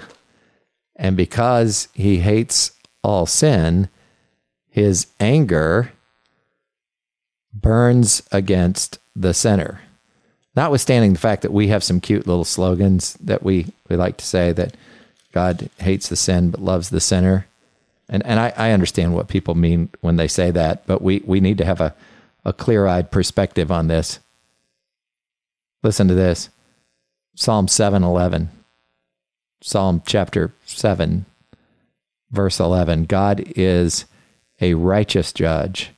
And 0.95 1.17
because 1.17 1.89
he 1.93 2.19
hates 2.19 2.71
all 3.03 3.25
sin, 3.25 3.89
his 4.69 5.07
anger 5.19 5.91
burns 7.55 8.21
against 8.31 8.99
the 9.15 9.33
sinner. 9.33 9.81
Notwithstanding 10.55 11.13
the 11.13 11.19
fact 11.19 11.41
that 11.41 11.53
we 11.53 11.67
have 11.69 11.83
some 11.83 11.99
cute 11.99 12.27
little 12.27 12.45
slogans 12.45 13.13
that 13.15 13.43
we, 13.43 13.67
we 13.89 13.95
like 13.95 14.17
to 14.17 14.25
say 14.25 14.51
that 14.53 14.75
God 15.31 15.69
hates 15.79 16.07
the 16.07 16.15
sin 16.15 16.51
but 16.51 16.61
loves 16.61 16.89
the 16.89 17.01
sinner. 17.01 17.47
And, 18.07 18.25
and 18.25 18.39
I, 18.39 18.53
I 18.55 18.71
understand 18.71 19.13
what 19.13 19.27
people 19.27 19.55
mean 19.55 19.89
when 20.01 20.15
they 20.15 20.27
say 20.27 20.51
that, 20.51 20.85
but 20.85 21.01
we, 21.01 21.23
we 21.25 21.39
need 21.39 21.57
to 21.57 21.65
have 21.65 21.81
a, 21.81 21.95
a 22.45 22.53
clear 22.53 22.87
eyed 22.87 23.11
perspective 23.11 23.71
on 23.71 23.87
this. 23.87 24.19
Listen 25.83 26.07
to 26.07 26.13
this. 26.13 26.49
Psalm 27.35 27.67
7:11. 27.67 28.47
Psalm 29.61 30.01
chapter 30.05 30.53
7 30.65 31.25
verse 32.31 32.59
11. 32.59 33.05
God 33.05 33.43
is 33.55 34.05
a 34.61 34.73
righteous 34.75 35.33
judge 35.33 35.91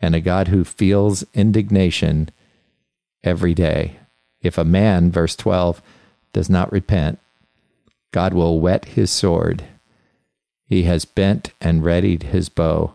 and 0.00 0.14
a 0.14 0.20
God 0.20 0.48
who 0.48 0.64
feels 0.64 1.24
indignation 1.34 2.30
every 3.22 3.54
day. 3.54 3.98
If 4.40 4.58
a 4.58 4.64
man, 4.64 5.10
verse 5.10 5.36
12, 5.36 5.82
does 6.32 6.50
not 6.50 6.70
repent, 6.70 7.18
God 8.12 8.34
will 8.34 8.60
whet 8.60 8.84
his 8.86 9.10
sword. 9.10 9.64
He 10.66 10.84
has 10.84 11.04
bent 11.04 11.52
and 11.60 11.84
readied 11.84 12.24
his 12.24 12.48
bow. 12.48 12.94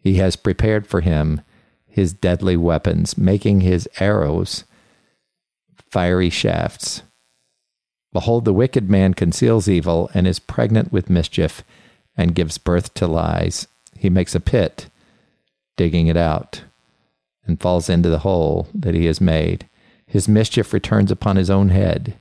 He 0.00 0.14
has 0.14 0.36
prepared 0.36 0.86
for 0.86 1.00
him 1.00 1.40
his 1.86 2.12
deadly 2.12 2.56
weapons, 2.56 3.16
making 3.16 3.60
his 3.60 3.88
arrows 4.00 4.64
fiery 5.90 6.30
shafts. 6.30 7.02
Behold, 8.12 8.44
the 8.44 8.52
wicked 8.52 8.90
man 8.90 9.14
conceals 9.14 9.68
evil 9.68 10.10
and 10.12 10.26
is 10.26 10.38
pregnant 10.38 10.92
with 10.92 11.10
mischief 11.10 11.62
and 12.16 12.34
gives 12.34 12.58
birth 12.58 12.94
to 12.94 13.06
lies. 13.06 13.68
He 13.96 14.10
makes 14.10 14.34
a 14.34 14.40
pit, 14.40 14.88
digging 15.76 16.06
it 16.06 16.16
out, 16.16 16.64
and 17.46 17.60
falls 17.60 17.88
into 17.88 18.08
the 18.08 18.20
hole 18.20 18.68
that 18.74 18.94
he 18.94 19.06
has 19.06 19.20
made. 19.20 19.68
His 20.06 20.28
mischief 20.28 20.72
returns 20.72 21.10
upon 21.10 21.36
his 21.36 21.50
own 21.50 21.70
head, 21.70 22.14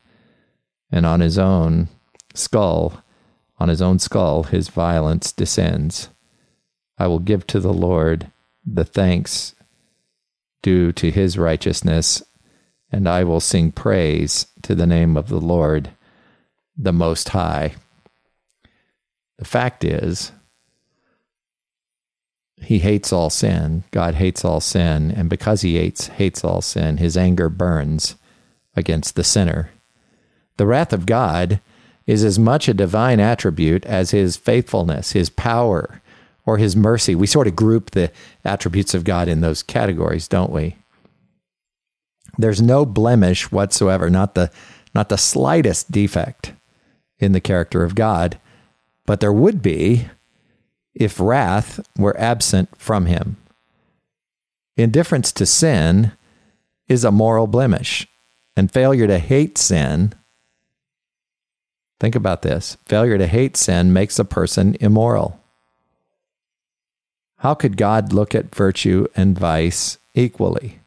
and 0.92 1.06
on 1.06 1.20
his 1.20 1.38
own 1.38 1.90
skull, 2.34 3.04
on 3.60 3.70
his 3.70 3.82
own 3.82 4.00
skull, 4.00 4.44
his 4.44 4.70
violence 4.70 5.32
descends. 5.32 6.10
I 6.98 7.08
will 7.08 7.20
give 7.20 7.48
to 7.48 7.60
the 7.60 7.74
Lord 7.74 8.32
the 8.66 8.86
thanks 8.86 9.56
due 10.62 10.92
to 10.94 11.12
his 11.12 11.38
righteousness 11.38 12.24
and 12.94 13.10
I 13.10 13.24
will 13.24 13.40
sing 13.40 13.72
praise 13.72 14.46
to 14.62 14.76
the 14.76 14.86
name 14.86 15.18
of 15.18 15.28
the 15.28 15.42
Lord, 15.42 15.90
the 16.78 16.94
Most 16.94 17.30
High. 17.30 17.74
The 19.40 19.46
fact 19.46 19.84
is, 19.84 20.32
he 22.62 22.80
hates 22.80 23.12
all 23.12 23.30
sin. 23.30 23.84
God 23.92 24.16
hates 24.16 24.46
all 24.46 24.60
sin. 24.60 25.12
And 25.12 25.30
because 25.30 25.62
he 25.62 25.78
hates, 25.78 26.08
hates 26.08 26.44
all 26.44 26.62
sin, 26.62 26.98
his 26.98 27.18
anger 27.18 27.50
burns 27.50 28.16
against 28.76 29.16
the 29.16 29.24
sinner. 29.24 29.72
The 30.58 30.66
wrath 30.66 30.94
of 30.94 31.06
God 31.06 31.60
is 32.06 32.24
as 32.24 32.38
much 32.38 32.68
a 32.68 32.74
divine 32.74 33.20
attribute 33.20 33.86
as 33.86 34.12
his 34.12 34.38
faithfulness, 34.38 35.12
his 35.12 35.30
power, 35.30 36.02
or 36.46 36.58
his 36.58 36.76
mercy. 36.76 37.16
We 37.16 37.28
sort 37.28 37.48
of 37.48 37.56
group 37.56 37.92
the 37.92 38.12
attributes 38.44 38.94
of 38.94 39.04
God 39.04 39.28
in 39.28 39.42
those 39.42 39.64
categories, 39.64 40.28
don't 40.28 40.52
we? 40.52 40.76
There's 42.38 42.62
no 42.62 42.86
blemish 42.86 43.52
whatsoever, 43.52 44.10
not 44.10 44.36
the 44.36 44.52
not 44.96 45.10
the 45.10 45.18
slightest 45.18 45.92
defect 45.92 46.54
in 47.18 47.32
the 47.32 47.42
character 47.42 47.84
of 47.84 47.96
God, 47.96 48.38
but 49.06 49.22
there 49.22 49.34
would 49.34 49.62
be 49.62 50.08
if 50.96 51.20
wrath 51.20 51.80
were 51.98 52.20
absent 52.20 52.70
from 52.78 53.06
him. 53.06 53.38
Indifference 54.78 55.32
to 55.34 55.46
sin 55.46 56.12
is 56.88 57.04
a 57.04 57.12
moral 57.12 57.48
blemish, 57.48 58.08
and 58.56 58.72
failure 58.72 59.08
to 59.08 59.20
hate 59.20 59.58
sin 59.58 60.14
Think 62.04 62.16
about 62.16 62.42
this. 62.42 62.76
Failure 62.86 63.18
to 63.18 63.28
hate 63.28 63.56
sin 63.56 63.94
makes 63.94 64.20
a 64.20 64.26
person 64.26 64.76
immoral. 64.82 65.40
How 67.38 67.54
could 67.54 67.78
God 67.78 68.12
look 68.12 68.36
at 68.36 68.54
virtue 68.54 69.08
and 69.16 69.40
vice 69.40 70.00
equally? 70.14 70.80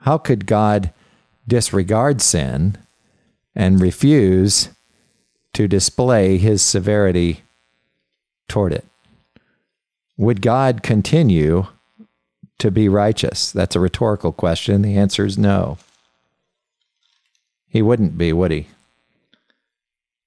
How 0.00 0.18
could 0.18 0.44
God 0.44 0.92
disregard 1.46 2.20
sin 2.20 2.76
and 3.54 3.80
refuse 3.80 4.68
to 5.54 5.66
display 5.66 6.36
his 6.36 6.60
severity 6.60 7.40
toward 8.48 8.72
it? 8.72 8.84
Would 10.16 10.42
God 10.42 10.82
continue 10.82 11.66
to 12.58 12.70
be 12.70 12.88
righteous? 12.88 13.52
That's 13.52 13.76
a 13.76 13.80
rhetorical 13.80 14.32
question. 14.32 14.82
The 14.82 14.96
answer 14.96 15.24
is 15.24 15.38
no. 15.38 15.78
He 17.68 17.82
wouldn't 17.82 18.18
be, 18.18 18.32
would 18.32 18.50
he? 18.50 18.66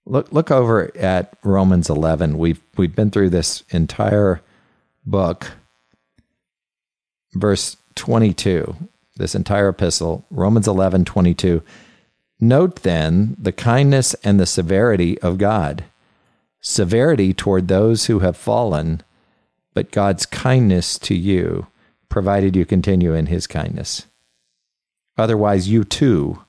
Look 0.05 0.31
look 0.31 0.49
over 0.49 0.95
at 0.97 1.35
Romans 1.43 1.89
11. 1.89 2.37
We've 2.37 2.61
we've 2.77 2.95
been 2.95 3.11
through 3.11 3.29
this 3.29 3.63
entire 3.71 4.41
book 5.05 5.51
verse 7.33 7.77
22 7.95 8.75
this 9.21 9.35
entire 9.35 9.69
epistle, 9.69 10.25
Romans 10.31 10.67
11 10.67 11.05
22. 11.05 11.61
Note 12.39 12.77
then 12.77 13.35
the 13.39 13.51
kindness 13.51 14.15
and 14.23 14.39
the 14.39 14.45
severity 14.45 15.19
of 15.21 15.37
God. 15.37 15.85
Severity 16.61 17.33
toward 17.33 17.67
those 17.67 18.05
who 18.05 18.19
have 18.19 18.37
fallen, 18.37 19.01
but 19.73 19.91
God's 19.91 20.25
kindness 20.25 20.99
to 20.99 21.15
you, 21.15 21.67
provided 22.07 22.55
you 22.55 22.65
continue 22.65 23.13
in 23.13 23.25
his 23.25 23.47
kindness. 23.47 24.05
Otherwise, 25.17 25.69
you 25.69 25.83
too 25.83 26.43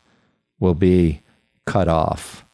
will 0.60 0.74
be 0.74 1.22
cut 1.66 1.88
off. 1.88 2.44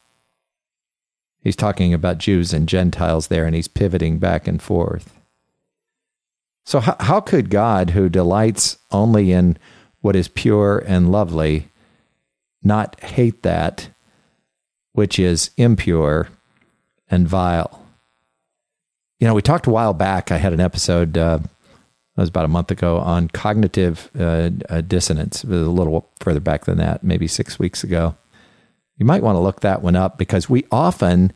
He's 1.41 1.55
talking 1.55 1.93
about 1.93 2.17
Jews 2.17 2.53
and 2.53 2.67
Gentiles 2.67 3.27
there, 3.27 3.45
and 3.45 3.55
he's 3.55 3.67
pivoting 3.67 4.19
back 4.19 4.47
and 4.47 4.61
forth. 4.61 5.13
So, 6.65 6.79
how, 6.79 6.95
how 6.99 7.19
could 7.19 7.49
God, 7.49 7.91
who 7.91 8.09
delights 8.09 8.77
only 8.91 9.31
in 9.31 9.57
what 10.01 10.15
is 10.15 10.27
pure 10.27 10.83
and 10.85 11.11
lovely, 11.11 11.69
not 12.63 12.99
hate 13.01 13.41
that 13.43 13.89
which 14.93 15.17
is 15.19 15.51
impure 15.57 16.29
and 17.09 17.27
vile? 17.27 17.85
You 19.19 19.27
know, 19.27 19.33
we 19.33 19.41
talked 19.41 19.67
a 19.67 19.71
while 19.71 19.93
back. 19.93 20.31
I 20.31 20.37
had 20.37 20.53
an 20.53 20.59
episode, 20.59 21.17
uh, 21.17 21.39
that 21.39 22.23
was 22.23 22.29
about 22.29 22.45
a 22.45 22.49
month 22.49 22.71
ago, 22.71 22.97
on 22.97 23.27
cognitive 23.29 24.09
uh, 24.17 24.49
uh, 24.69 24.81
dissonance. 24.81 25.43
A 25.43 25.47
little 25.47 26.09
further 26.19 26.39
back 26.39 26.65
than 26.65 26.77
that, 26.77 27.03
maybe 27.03 27.27
six 27.27 27.59
weeks 27.59 27.83
ago. 27.83 28.15
You 28.97 29.05
might 29.05 29.23
want 29.23 29.35
to 29.35 29.41
look 29.41 29.61
that 29.61 29.81
one 29.81 29.95
up 29.95 30.17
because 30.17 30.49
we 30.49 30.65
often 30.71 31.31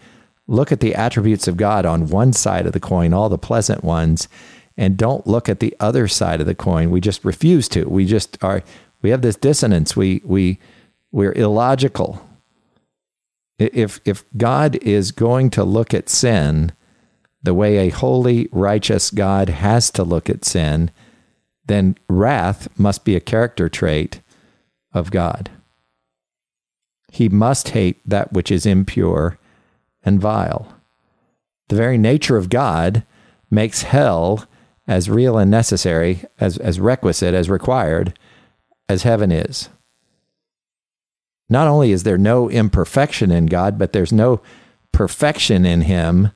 look 0.48 0.72
at 0.72 0.82
the 0.82 0.96
attributes 0.96 1.48
of 1.48 1.58
God 1.58 1.86
on 1.86 2.10
one 2.10 2.34
side 2.34 2.66
of 2.66 2.74
the 2.74 2.80
coin, 2.80 3.14
all 3.14 3.30
the 3.30 3.38
pleasant 3.38 3.84
ones, 3.84 4.28
and 4.76 4.98
don't 4.98 5.26
look 5.26 5.48
at 5.48 5.60
the 5.60 5.76
other 5.80 6.08
side 6.08 6.42
of 6.42 6.48
the 6.48 6.56
coin. 6.56 6.92
We 6.92 7.00
just 7.00 7.24
refuse 7.24 7.68
to. 7.70 7.86
We 7.86 8.06
just 8.06 8.38
are 8.44 8.64
we 9.02 9.10
have 9.12 9.22
this 9.22 9.36
dissonance. 9.36 9.96
We 9.96 10.22
we 10.26 10.60
we're 11.12 11.34
illogical. 11.34 12.28
If 13.60 14.00
if 14.06 14.24
God 14.36 14.76
is 14.78 15.12
going 15.12 15.50
to 15.52 15.64
look 15.64 15.94
at 15.94 16.10
sin 16.10 16.72
the 17.44 17.54
way 17.54 17.78
a 17.78 17.90
holy, 17.90 18.48
righteous 18.52 19.12
God 19.12 19.50
has 19.50 19.92
to 19.92 20.04
look 20.04 20.30
at 20.30 20.46
sin, 20.46 20.90
then 21.66 21.98
wrath 22.10 22.68
must 22.80 23.04
be 23.04 23.16
a 23.16 23.22
character 23.22 23.70
trait 23.70 24.22
of 24.94 25.12
God. 25.12 25.50
He 27.12 27.30
must 27.30 27.70
hate 27.70 28.02
that 28.06 28.34
which 28.34 28.50
is 28.50 28.66
impure 28.66 29.38
and 30.04 30.20
vile. 30.20 30.74
The 31.68 31.76
very 31.76 31.98
nature 31.98 32.38
of 32.38 32.50
God 32.50 33.04
makes 33.52 33.84
hell 33.84 34.48
as 34.88 35.10
real 35.10 35.38
and 35.38 35.50
necessary, 35.50 36.26
as, 36.40 36.58
as 36.58 36.80
requisite, 36.80 37.34
as 37.34 37.50
required, 37.50 38.18
as 38.90 39.04
heaven 39.04 39.32
is. 39.32 39.70
Not 41.54 41.68
only 41.68 41.92
is 41.92 42.02
there 42.02 42.18
no 42.18 42.50
imperfection 42.50 43.30
in 43.30 43.46
God, 43.46 43.78
but 43.78 43.94
there's 43.94 44.12
no 44.12 44.42
perfection 44.92 45.68
in 45.68 45.82
Him 45.82 46.32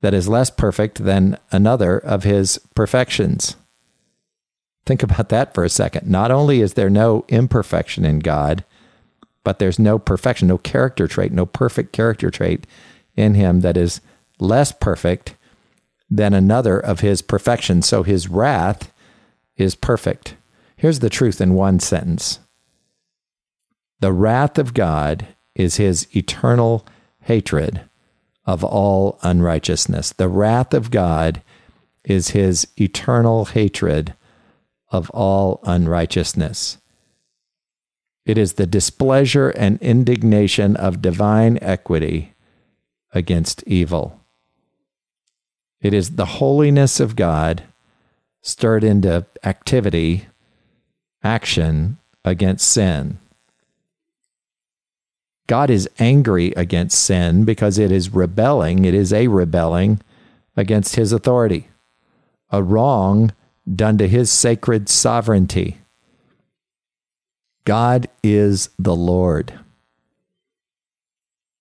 that 0.00 0.12
is 0.12 0.26
less 0.26 0.50
perfect 0.50 1.04
than 1.04 1.38
another 1.52 1.98
of 1.98 2.24
His 2.24 2.58
perfections. 2.74 3.54
Think 4.84 5.04
about 5.04 5.28
that 5.28 5.54
for 5.54 5.62
a 5.62 5.68
second. 5.68 6.10
Not 6.10 6.32
only 6.32 6.62
is 6.62 6.74
there 6.74 6.90
no 6.90 7.24
imperfection 7.28 8.04
in 8.04 8.18
God, 8.18 8.64
but 9.44 9.60
there's 9.60 9.78
no 9.78 10.00
perfection, 10.00 10.48
no 10.48 10.58
character 10.58 11.06
trait, 11.06 11.30
no 11.30 11.46
perfect 11.46 11.92
character 11.92 12.28
trait 12.28 12.66
in 13.14 13.34
him 13.34 13.60
that 13.60 13.76
is 13.76 14.00
less 14.40 14.72
perfect 14.72 15.36
than 16.10 16.34
another 16.34 16.76
of 16.76 17.00
his 17.00 17.22
perfections. 17.22 17.86
So 17.86 18.02
his 18.02 18.28
wrath 18.28 18.92
is 19.56 19.76
perfect. 19.76 20.34
Here's 20.76 20.98
the 20.98 21.08
truth 21.08 21.40
in 21.40 21.54
one 21.54 21.78
sentence 21.78 22.40
The 24.00 24.12
wrath 24.12 24.58
of 24.58 24.74
God 24.74 25.28
is 25.54 25.76
his 25.76 26.08
eternal 26.16 26.86
hatred 27.22 27.82
of 28.46 28.64
all 28.64 29.18
unrighteousness. 29.22 30.12
The 30.12 30.28
wrath 30.28 30.72
of 30.72 30.90
God 30.90 31.42
is 32.04 32.30
his 32.30 32.66
eternal 32.80 33.44
hatred 33.44 34.14
of 34.88 35.10
all 35.10 35.60
unrighteousness. 35.64 36.78
It 38.24 38.38
is 38.38 38.54
the 38.54 38.66
displeasure 38.66 39.50
and 39.50 39.80
indignation 39.82 40.76
of 40.76 41.02
divine 41.02 41.58
equity 41.60 42.34
against 43.12 43.62
evil. 43.64 44.20
It 45.80 45.94
is 45.94 46.16
the 46.16 46.26
holiness 46.26 47.00
of 47.00 47.16
God 47.16 47.64
stirred 48.42 48.84
into 48.84 49.26
activity, 49.44 50.26
action 51.22 51.98
against 52.24 52.68
sin. 52.68 53.18
God 55.50 55.68
is 55.68 55.88
angry 55.98 56.52
against 56.52 57.02
sin 57.02 57.44
because 57.44 57.76
it 57.76 57.90
is 57.90 58.14
rebelling, 58.14 58.84
it 58.84 58.94
is 58.94 59.12
a 59.12 59.26
rebelling 59.26 60.00
against 60.56 60.94
his 60.94 61.10
authority, 61.12 61.66
a 62.50 62.62
wrong 62.62 63.32
done 63.74 63.98
to 63.98 64.06
his 64.06 64.30
sacred 64.30 64.88
sovereignty. 64.88 65.78
God 67.64 68.08
is 68.22 68.70
the 68.78 68.94
Lord. 68.94 69.58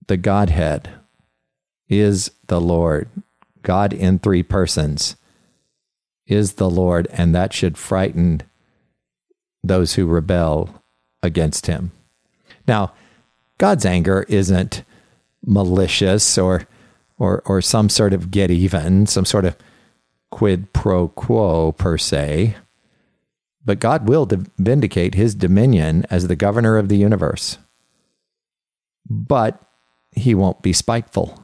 The 0.06 0.18
Godhead 0.18 0.92
is 1.88 2.30
the 2.46 2.62
Lord. 2.62 3.10
God 3.64 3.92
in 3.92 4.20
three 4.20 4.44
persons 4.44 5.16
is 6.28 6.54
the 6.54 6.70
Lord, 6.70 7.08
and 7.12 7.34
that 7.34 7.54
should 7.54 7.76
frighten 7.76 8.44
those 9.64 9.96
who 9.96 10.06
rebel 10.06 10.84
against 11.24 11.66
him. 11.66 11.92
Now, 12.68 12.94
God's 13.60 13.86
anger 13.86 14.26
isn't 14.28 14.84
malicious 15.46 16.38
or 16.38 16.68
or 17.20 17.44
or 17.46 17.62
some 17.62 17.90
sort 17.90 18.14
of 18.14 18.32
get 18.32 18.50
even, 18.50 19.06
some 19.06 19.26
sort 19.26 19.46
of 19.46 19.56
quid 20.32 20.74
pro 20.74 21.10
quo 21.10 21.74
per 21.74 21.98
se. 21.98 22.56
But 23.64 23.80
God 23.80 24.08
will 24.08 24.28
vindicate 24.58 25.14
his 25.14 25.36
dominion 25.36 26.06
as 26.10 26.28
the 26.28 26.36
governor 26.36 26.78
of 26.78 26.90
the 26.90 26.98
universe. 26.98 27.60
But 29.08 29.62
he 30.12 30.34
won't 30.34 30.62
be 30.62 30.74
spiteful. 30.74 31.44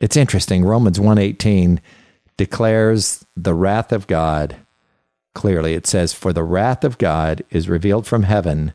It's 0.00 0.16
interesting. 0.16 0.64
Romans 0.64 1.00
118 1.00 1.80
declares 2.36 3.24
the 3.36 3.54
wrath 3.54 3.92
of 3.92 4.06
God 4.06 4.56
clearly. 5.34 5.74
It 5.74 5.86
says, 5.86 6.12
For 6.12 6.32
the 6.32 6.44
wrath 6.44 6.84
of 6.84 6.98
God 6.98 7.42
is 7.50 7.68
revealed 7.68 8.06
from 8.06 8.22
heaven 8.22 8.72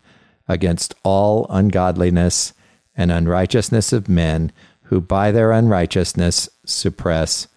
against 0.52 0.94
all 1.04 1.48
ungodliness 1.50 2.54
and 2.94 3.12
unrighteousness 3.12 3.94
of 3.94 4.10
men 4.10 4.52
who 4.84 5.00
by 5.00 5.32
their 5.32 5.54
unrighteousness 5.54 6.50
suppress 6.66 7.48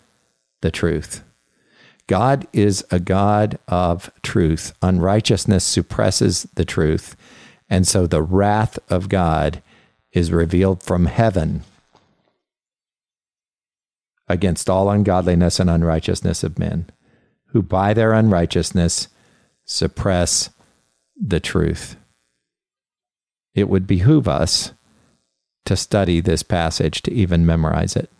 the 0.60 0.70
truth. 0.70 1.24
God 2.06 2.46
is 2.52 2.84
a 2.92 3.00
God 3.00 3.58
of 3.66 4.10
truth. 4.22 4.72
Unrighteousness 4.80 5.64
suppresses 5.64 6.44
the 6.54 6.64
truth. 6.64 7.16
And 7.68 7.86
so 7.88 8.06
the 8.06 8.22
wrath 8.22 8.78
of 8.88 9.08
God 9.08 9.62
is 10.12 10.30
revealed 10.30 10.82
from 10.82 11.06
heaven 11.06 11.64
against 14.28 14.70
all 14.70 14.88
ungodliness 14.88 15.58
and 15.58 15.68
unrighteousness 15.68 16.44
of 16.44 16.58
men, 16.58 16.88
who 17.46 17.62
by 17.62 17.92
their 17.92 18.12
unrighteousness 18.12 19.08
suppress 19.64 20.50
the 21.20 21.40
truth. 21.40 21.96
It 23.54 23.68
would 23.68 23.86
behoove 23.86 24.28
us 24.28 24.72
to 25.64 25.76
study 25.76 26.20
this 26.20 26.42
passage 26.42 27.02
to 27.02 27.12
even 27.12 27.46
memorize 27.46 27.96
it. 27.96 28.10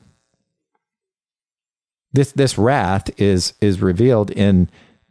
This 2.13 2.33
this 2.33 2.57
wrath 2.57 3.11
is 3.21 3.55
is 3.61 3.83
revealed 3.83 4.31
in 4.31 4.71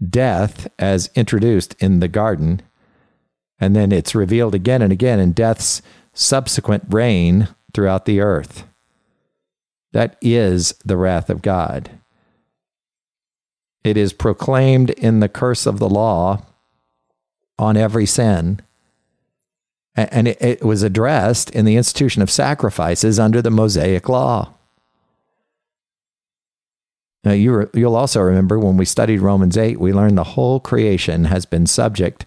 death 0.09 0.67
as 0.79 1.09
introduced 1.15 1.75
in 1.79 1.99
the 1.99 2.07
garden, 2.07 2.62
and 3.59 3.75
then 3.75 3.91
it's 3.91 4.15
revealed 4.15 4.55
again 4.55 4.81
and 4.81 4.91
again 4.91 5.19
in 5.19 5.33
death's 5.33 5.81
subsequent 6.13 6.86
reign 6.89 7.49
throughout 7.73 8.05
the 8.05 8.21
earth. 8.21 8.63
That 9.91 10.17
is 10.21 10.73
the 10.86 10.97
wrath 10.97 11.29
of 11.29 11.41
God. 11.41 11.91
It 13.83 13.97
is 13.97 14.13
proclaimed 14.13 14.91
in 14.91 15.19
the 15.19 15.29
curse 15.29 15.65
of 15.65 15.79
the 15.79 15.89
law 15.89 16.45
on 17.59 17.75
every 17.75 18.05
sin. 18.05 18.62
And 19.95 20.27
it, 20.27 20.63
was 20.63 20.82
addressed 20.82 21.51
in 21.51 21.65
the 21.65 21.75
institution 21.75 22.23
of 22.23 22.32
sacrifices 22.32 23.19
under 23.19 23.41
the 23.41 23.51
Mosaic 23.51 24.10
law. 24.10 24.53
Now, 27.23 27.32
you 27.32 27.69
you'll 27.73 27.95
also 27.95 28.21
remember 28.21 28.60
when 28.60 28.75
we 28.75 28.86
studied 28.86 29.21
Romans 29.21 29.58
8, 29.58 29.79
we 29.79 29.93
learned 29.93 30.17
the 30.17 30.23
whole 30.23 30.60
creation 30.60 31.25
has 31.25 31.45
been 31.45 31.67
subject 31.67 32.25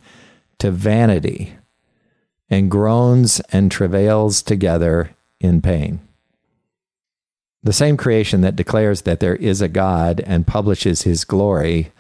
to 0.59 0.71
vanity 0.71 1.57
and 2.49 2.71
groans 2.71 3.41
and 3.53 3.71
travails 3.71 4.43
together 4.43 5.11
in 5.41 5.61
pain. 5.61 6.01
The 7.63 7.73
same 7.73 7.97
creation 7.97 8.43
that 8.43 8.57
declares 8.57 9.03
that 9.03 9.21
there 9.21 9.37
is 9.37 9.61
a 9.61 9.69
God 9.69 10.21
and 10.25 10.47
publishes 10.47 11.03
his 11.03 11.25
glory 11.25 11.91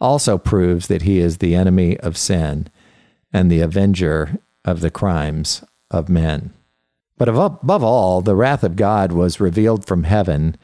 also 0.00 0.38
proves 0.38 0.86
that 0.86 1.02
he 1.02 1.18
is 1.18 1.38
the 1.38 1.54
enemy 1.54 1.98
of 1.98 2.16
sin 2.16 2.68
and 3.32 3.50
the 3.50 3.60
avenger 3.60 4.38
of 4.64 4.80
the 4.80 4.90
crimes 4.90 5.64
of 5.90 6.08
men. 6.08 6.52
But 7.18 7.28
above 7.28 7.84
all, 7.84 8.20
the 8.20 8.34
wrath 8.34 8.64
of 8.64 8.76
God 8.76 9.12
was 9.12 9.40
revealed 9.40 9.86
from 9.86 10.04
heaven 10.04 10.56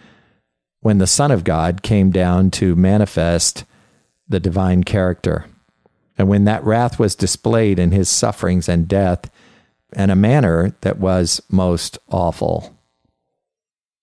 when 0.81 0.99
the 0.99 1.07
Son 1.07 1.31
of 1.31 1.45
God 1.45 1.83
came 1.83 2.11
down 2.11 2.51
to 2.53 2.77
manifest 2.77 3.65
the 4.29 4.41
divine 4.41 4.85
character. 4.85 5.47
And 6.17 6.29
when 6.29 6.45
that 6.45 6.65
wrath 6.65 6.99
was 6.99 7.15
displayed 7.15 7.79
in 7.79 7.93
his 7.93 8.09
sufferings 8.09 8.69
and 8.69 8.89
death 8.89 9.31
in 9.95 10.11
a 10.11 10.17
manner 10.17 10.75
that 10.81 10.99
was 10.99 11.41
most 11.51 11.99
awful. 12.09 12.77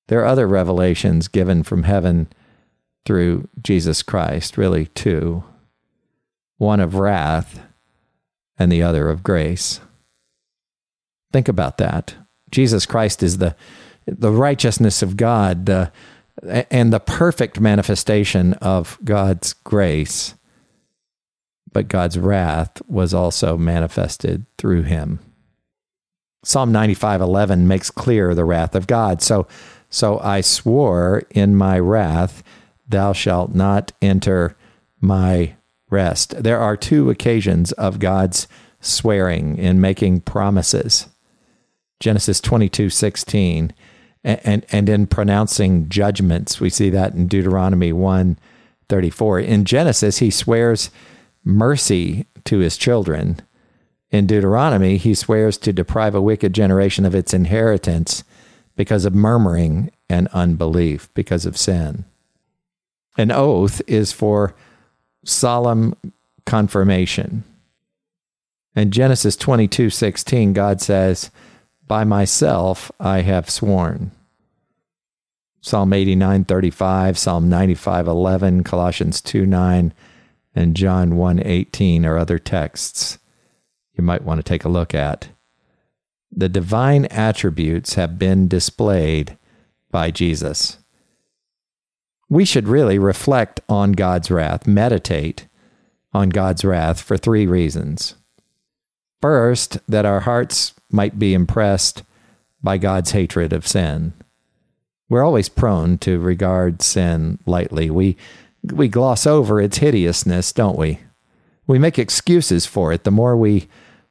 There 0.07 0.21
are 0.21 0.25
other 0.25 0.47
revelations 0.47 1.27
given 1.27 1.63
from 1.63 1.83
heaven 1.83 2.27
through 3.05 3.47
Jesus 3.61 4.01
Christ, 4.01 4.57
really 4.57 4.87
two 4.87 5.43
one 6.57 6.79
of 6.79 6.95
wrath 6.95 7.59
and 8.57 8.71
the 8.71 8.83
other 8.83 9.09
of 9.09 9.23
grace. 9.23 9.79
Think 11.31 11.47
about 11.47 11.77
that. 11.77 12.15
Jesus 12.51 12.85
Christ 12.85 13.21
is 13.21 13.39
the, 13.39 13.55
the 14.05 14.31
righteousness 14.31 15.01
of 15.01 15.17
God 15.17 15.65
the, 15.65 15.91
and 16.71 16.93
the 16.93 16.99
perfect 16.99 17.59
manifestation 17.59 18.53
of 18.55 18.97
God's 19.03 19.53
grace. 19.53 20.35
But 21.71 21.87
God's 21.87 22.17
wrath 22.17 22.81
was 22.87 23.13
also 23.13 23.57
manifested 23.57 24.45
through 24.57 24.83
him. 24.83 25.19
Psalm 26.43 26.71
95:11 26.71 27.61
makes 27.65 27.89
clear 27.89 28.35
the 28.35 28.45
wrath 28.45 28.75
of 28.75 28.87
God. 28.87 29.21
So 29.21 29.47
so 29.89 30.19
I 30.19 30.41
swore 30.41 31.23
in 31.31 31.55
my 31.55 31.79
wrath 31.79 32.43
thou 32.87 33.13
shalt 33.13 33.55
not 33.55 33.91
enter 34.01 34.55
my 35.01 35.55
rest. 35.89 36.41
There 36.43 36.59
are 36.59 36.77
two 36.77 37.09
occasions 37.09 37.71
of 37.73 37.99
God's 37.99 38.47
swearing 38.79 39.57
in 39.57 39.81
making 39.81 40.21
promises. 40.21 41.07
Genesis 41.99 42.41
22 42.41 42.89
16, 42.89 43.73
and, 44.23 44.41
and, 44.43 44.65
and 44.71 44.89
in 44.89 45.07
pronouncing 45.07 45.87
judgments. 45.89 46.59
We 46.59 46.69
see 46.69 46.89
that 46.89 47.13
in 47.13 47.27
Deuteronomy 47.27 47.93
1 47.93 48.37
34. 48.87 49.39
In 49.39 49.65
Genesis, 49.65 50.19
he 50.19 50.29
swears 50.29 50.91
mercy 51.43 52.27
to 52.43 52.59
his 52.59 52.77
children. 52.77 53.39
In 54.11 54.27
Deuteronomy, 54.27 54.97
he 54.97 55.15
swears 55.15 55.57
to 55.59 55.73
deprive 55.73 56.13
a 56.13 56.21
wicked 56.21 56.53
generation 56.53 57.05
of 57.05 57.15
its 57.15 57.33
inheritance 57.33 58.23
because 58.75 59.05
of 59.05 59.15
murmuring 59.15 59.91
and 60.09 60.27
unbelief, 60.29 61.09
because 61.13 61.45
of 61.45 61.57
sin. 61.57 62.05
An 63.17 63.31
oath 63.31 63.81
is 63.87 64.11
for 64.11 64.55
solemn 65.25 65.95
confirmation. 66.45 67.43
In 68.75 68.91
Genesis 68.91 69.35
22 69.35 69.89
16, 69.89 70.53
God 70.53 70.81
says, 70.81 71.31
By 71.87 72.03
myself 72.03 72.91
I 72.99 73.21
have 73.21 73.49
sworn. 73.49 74.11
Psalm 75.61 75.93
89 75.93 76.45
35, 76.45 77.17
Psalm 77.17 77.49
95 77.49 78.07
11, 78.07 78.63
Colossians 78.63 79.19
2 79.21 79.45
9, 79.45 79.93
and 80.53 80.75
John 80.75 81.17
1 81.17 81.41
18 81.43 82.05
are 82.05 82.17
other 82.17 82.37
texts 82.37 83.17
you 83.97 84.03
might 84.03 84.23
want 84.23 84.39
to 84.39 84.43
take 84.43 84.63
a 84.63 84.69
look 84.69 84.93
at. 84.93 85.29
The 86.31 86.49
divine 86.49 87.05
attributes 87.05 87.93
have 87.93 88.19
been 88.19 88.47
displayed 88.47 89.37
by 89.89 90.11
Jesus. 90.11 90.79
We 92.29 92.45
should 92.45 92.67
really 92.67 92.97
reflect 92.97 93.61
on 93.69 93.91
God's 93.91 94.31
wrath, 94.31 94.65
meditate 94.65 95.47
on 96.13 96.29
God's 96.29 96.65
wrath 96.65 97.01
for 97.01 97.17
three 97.17 97.45
reasons. 97.45 98.15
First, 99.21 99.77
that 99.87 100.05
our 100.05 100.21
hearts 100.21 100.73
might 100.91 101.19
be 101.19 101.33
impressed 101.33 102.03
by 102.63 102.77
God's 102.77 103.11
hatred 103.11 103.53
of 103.53 103.67
sin. 103.67 104.13
We're 105.09 105.23
always 105.23 105.49
prone 105.49 105.97
to 105.99 106.19
regard 106.19 106.81
sin 106.81 107.37
lightly. 107.45 107.89
We, 107.91 108.17
we 108.63 108.87
gloss 108.87 109.27
over 109.27 109.61
its 109.61 109.77
hideousness, 109.77 110.51
don't 110.51 110.77
we? 110.77 110.99
We 111.67 111.77
make 111.77 111.99
excuses 111.99 112.65
for 112.65 112.91
it. 112.91 113.03
The 113.03 113.11
more 113.11 113.37
we, 113.37 113.67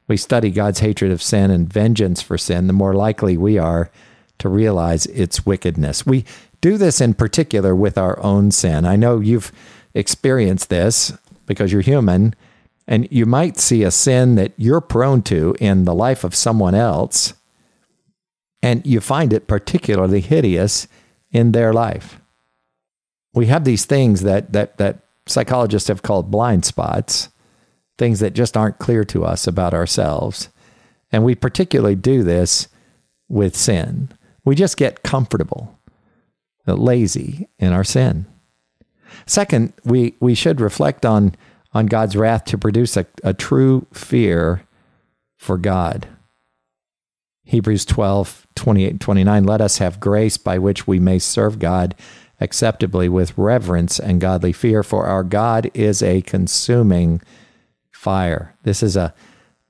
we 0.07 0.17
study 0.17 0.51
God's 0.51 0.81
hatred 0.81 1.11
of 1.11 1.23
sin 1.23 1.51
and 1.51 1.73
vengeance 1.73 2.23
for 2.23 2.39
sin, 2.39 2.69
the 2.69 2.73
more 2.73 2.95
likely 2.95 3.37
we 3.37 3.59
are 3.59 3.91
to 4.39 4.49
realize 4.49 5.07
its 5.07 5.47
wickedness. 5.47 6.07
We 6.07 6.25
do 6.65 6.79
this 6.79 6.99
in 6.99 7.13
particular 7.13 7.77
with 7.77 7.99
our 7.99 8.19
own 8.21 8.51
sin. 8.51 8.87
I 8.87 8.97
know 8.97 9.21
you've 9.21 9.53
experienced 9.93 10.71
this 10.71 11.13
because 11.45 11.71
you're 11.71 11.83
human 11.83 12.35
and 12.89 13.07
you 13.11 13.27
might 13.27 13.59
see 13.59 13.83
a 13.83 13.91
sin 13.91 14.37
that 14.37 14.55
you're 14.57 14.81
prone 14.81 15.21
to 15.25 15.55
in 15.61 15.85
the 15.85 15.95
life 15.95 16.25
of 16.25 16.35
someone 16.35 16.75
else, 16.75 17.35
and 18.63 18.87
you 18.87 19.03
find 19.03 19.35
it 19.35 19.47
particularly 19.47 20.23
hideous 20.23 20.89
in 21.31 21.53
their 21.53 21.75
life. 21.75 22.19
We 23.35 23.45
have 23.47 23.65
these 23.65 23.85
things 23.85 24.23
that, 24.23 24.55
that, 24.55 24.79
that 24.79 25.01
psychologists 25.27 25.89
have 25.89 26.01
called 26.01 26.31
blind 26.31 26.65
spots, 26.65 27.29
things 27.99 28.21
that 28.21 28.33
just 28.33 28.57
aren't 28.57 28.79
clear 28.79 29.05
to 29.05 29.23
us 29.23 29.47
about 29.47 29.75
ourselves. 29.75 30.49
And 31.13 31.25
we 31.25 31.35
particularly 31.35 31.95
do 31.95 32.23
this 32.23 32.69
with 33.29 33.55
sin. 33.55 34.09
We 34.47 34.55
just 34.55 34.79
get 34.79 35.03
comfortable, 35.03 35.79
Uh, 36.67 36.75
lazy 36.75 37.49
in 37.59 37.73
our 37.73 37.85
sin. 37.85 38.27
Second, 39.27 39.73
we, 39.85 40.15
we 40.21 40.35
should 40.35 40.61
reflect 40.61 41.05
on 41.05 41.35
on 41.75 41.87
God's 41.87 42.17
wrath 42.17 42.45
to 42.47 42.57
produce 42.57 42.97
a, 42.97 43.05
a 43.23 43.35
true 43.35 43.87
fear 43.93 44.63
for 45.37 45.59
God. 45.59 46.07
Hebrews 47.45 47.85
12, 47.85 48.47
28, 48.55 49.01
29. 49.01 49.45
Let 49.45 49.61
us 49.61 49.79
have 49.79 50.01
grace 50.01 50.37
by 50.37 50.59
which 50.59 50.87
we 50.87 50.99
may 50.99 51.19
serve 51.19 51.59
God 51.59 51.95
acceptably 52.41 53.09
with 53.09 53.37
reverence 53.37 53.99
and 53.99 54.21
godly 54.21 54.53
fear, 54.53 54.83
for 54.83 55.07
our 55.07 55.23
God 55.23 55.71
is 55.75 56.03
a 56.03 56.23
consuming 56.23 57.21
fire. 57.91 58.55
This 58.63 58.83
is 58.83 58.97
a 58.97 59.15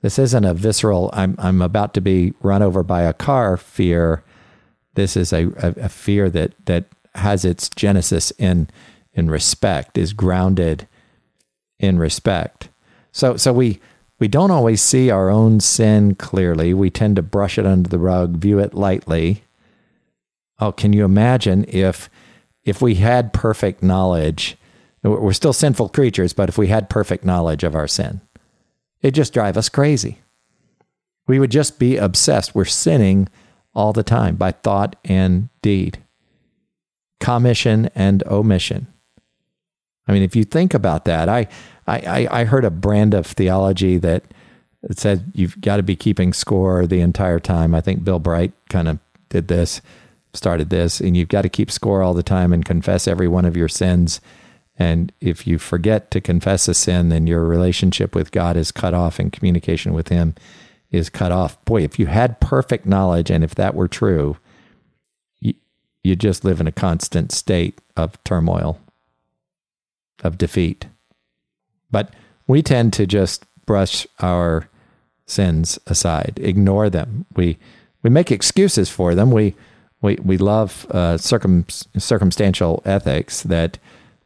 this 0.01 0.19
isn't 0.19 0.45
a 0.45 0.53
visceral 0.53 1.09
I'm 1.13 1.35
I'm 1.39 1.61
about 1.61 1.93
to 1.95 2.01
be 2.01 2.33
run 2.41 2.61
over 2.61 2.83
by 2.83 3.01
a 3.01 3.13
car 3.13 3.57
fear. 3.57 4.23
This 4.95 5.15
is 5.15 5.31
a, 5.31 5.45
a, 5.57 5.83
a 5.83 5.89
fear 5.89 6.29
that 6.29 6.53
that 6.65 6.85
has 7.15 7.45
its 7.45 7.69
genesis 7.69 8.31
in 8.31 8.69
in 9.13 9.29
respect, 9.29 9.97
is 9.97 10.11
grounded 10.11 10.87
in 11.79 11.97
respect. 11.97 12.69
So 13.11 13.37
so 13.37 13.53
we 13.53 13.79
we 14.19 14.27
don't 14.27 14.51
always 14.51 14.81
see 14.81 15.09
our 15.09 15.29
own 15.29 15.59
sin 15.59 16.15
clearly. 16.15 16.73
We 16.73 16.89
tend 16.89 17.17
to 17.17 17.21
brush 17.21 17.57
it 17.57 17.65
under 17.65 17.89
the 17.89 17.99
rug, 17.99 18.37
view 18.37 18.59
it 18.59 18.73
lightly. 18.73 19.43
Oh, 20.59 20.71
can 20.71 20.93
you 20.93 21.03
imagine 21.03 21.65
if 21.67 22.09
if 22.63 22.81
we 22.81 22.95
had 22.95 23.33
perfect 23.33 23.83
knowledge? 23.83 24.57
We're 25.03 25.33
still 25.33 25.53
sinful 25.53 25.89
creatures, 25.89 26.33
but 26.33 26.49
if 26.49 26.57
we 26.57 26.67
had 26.67 26.89
perfect 26.89 27.23
knowledge 27.23 27.63
of 27.63 27.75
our 27.75 27.87
sin, 27.87 28.21
it'd 29.01 29.13
just 29.13 29.33
drive 29.33 29.55
us 29.55 29.69
crazy. 29.69 30.19
We 31.27 31.39
would 31.39 31.51
just 31.51 31.77
be 31.77 31.97
obsessed. 31.97 32.55
We're 32.55 32.65
sinning 32.65 33.27
all 33.75 33.93
the 33.93 34.03
time 34.03 34.35
by 34.35 34.51
thought 34.51 34.95
and 35.03 35.49
deed, 35.61 35.99
commission 37.19 37.89
and 37.93 38.23
omission. 38.27 38.87
I 40.07 40.13
mean, 40.13 40.23
if 40.23 40.35
you 40.35 40.43
think 40.43 40.73
about 40.73 41.05
that, 41.05 41.27
I, 41.29 41.47
I, 41.87 42.27
I 42.31 42.43
heard 42.45 42.65
a 42.65 42.71
brand 42.71 43.13
of 43.13 43.25
theology 43.25 43.97
that 43.97 44.23
said 44.91 45.31
you've 45.33 45.59
got 45.61 45.77
to 45.77 45.83
be 45.83 45.95
keeping 45.95 46.31
score 46.31 46.85
the 46.85 47.01
entire 47.01 47.39
time. 47.39 47.73
I 47.73 47.81
think 47.81 48.03
Bill 48.03 48.19
Bright 48.19 48.53
kind 48.69 48.87
of 48.87 48.99
did 49.29 49.47
this, 49.47 49.81
started 50.33 50.69
this, 50.69 50.99
and 50.99 51.17
you've 51.17 51.29
got 51.29 51.41
to 51.41 51.49
keep 51.49 51.71
score 51.71 52.03
all 52.03 52.13
the 52.13 52.23
time 52.23 52.53
and 52.53 52.63
confess 52.63 53.07
every 53.07 53.27
one 53.27 53.45
of 53.45 53.57
your 53.57 53.67
sins. 53.67 54.21
And 54.77 55.11
if 55.21 55.47
you 55.47 55.57
forget 55.57 56.11
to 56.11 56.21
confess 56.21 56.67
a 56.67 56.73
sin, 56.73 57.09
then 57.09 57.27
your 57.27 57.45
relationship 57.45 58.13
with 58.13 58.31
God 58.31 58.57
is 58.57 58.71
cut 58.71 58.93
off 58.93 59.19
and 59.19 59.31
communication 59.31 59.93
with 59.93 60.09
Him 60.09 60.35
is 60.95 61.09
cut 61.09 61.31
off. 61.31 61.63
Boy, 61.65 61.83
if 61.83 61.99
you 61.99 62.07
had 62.07 62.39
perfect 62.39 62.85
knowledge 62.85 63.29
and 63.29 63.43
if 63.43 63.55
that 63.55 63.75
were 63.75 63.87
true, 63.87 64.37
you, 65.39 65.53
you 66.03 66.15
just 66.15 66.45
live 66.45 66.61
in 66.61 66.67
a 66.67 66.71
constant 66.71 67.31
state 67.31 67.79
of 67.95 68.21
turmoil 68.23 68.79
of 70.23 70.37
defeat. 70.37 70.87
But 71.91 72.13
we 72.47 72.61
tend 72.61 72.93
to 72.93 73.05
just 73.05 73.45
brush 73.65 74.07
our 74.19 74.69
sins 75.25 75.79
aside, 75.87 76.39
ignore 76.41 76.89
them. 76.89 77.25
We 77.35 77.57
we 78.03 78.09
make 78.09 78.31
excuses 78.31 78.89
for 78.89 79.15
them. 79.15 79.31
We 79.31 79.55
we 80.01 80.15
we 80.23 80.37
love 80.37 80.85
uh, 80.91 81.17
circum, 81.17 81.65
circumstantial 81.97 82.81
ethics 82.85 83.41
that 83.43 83.79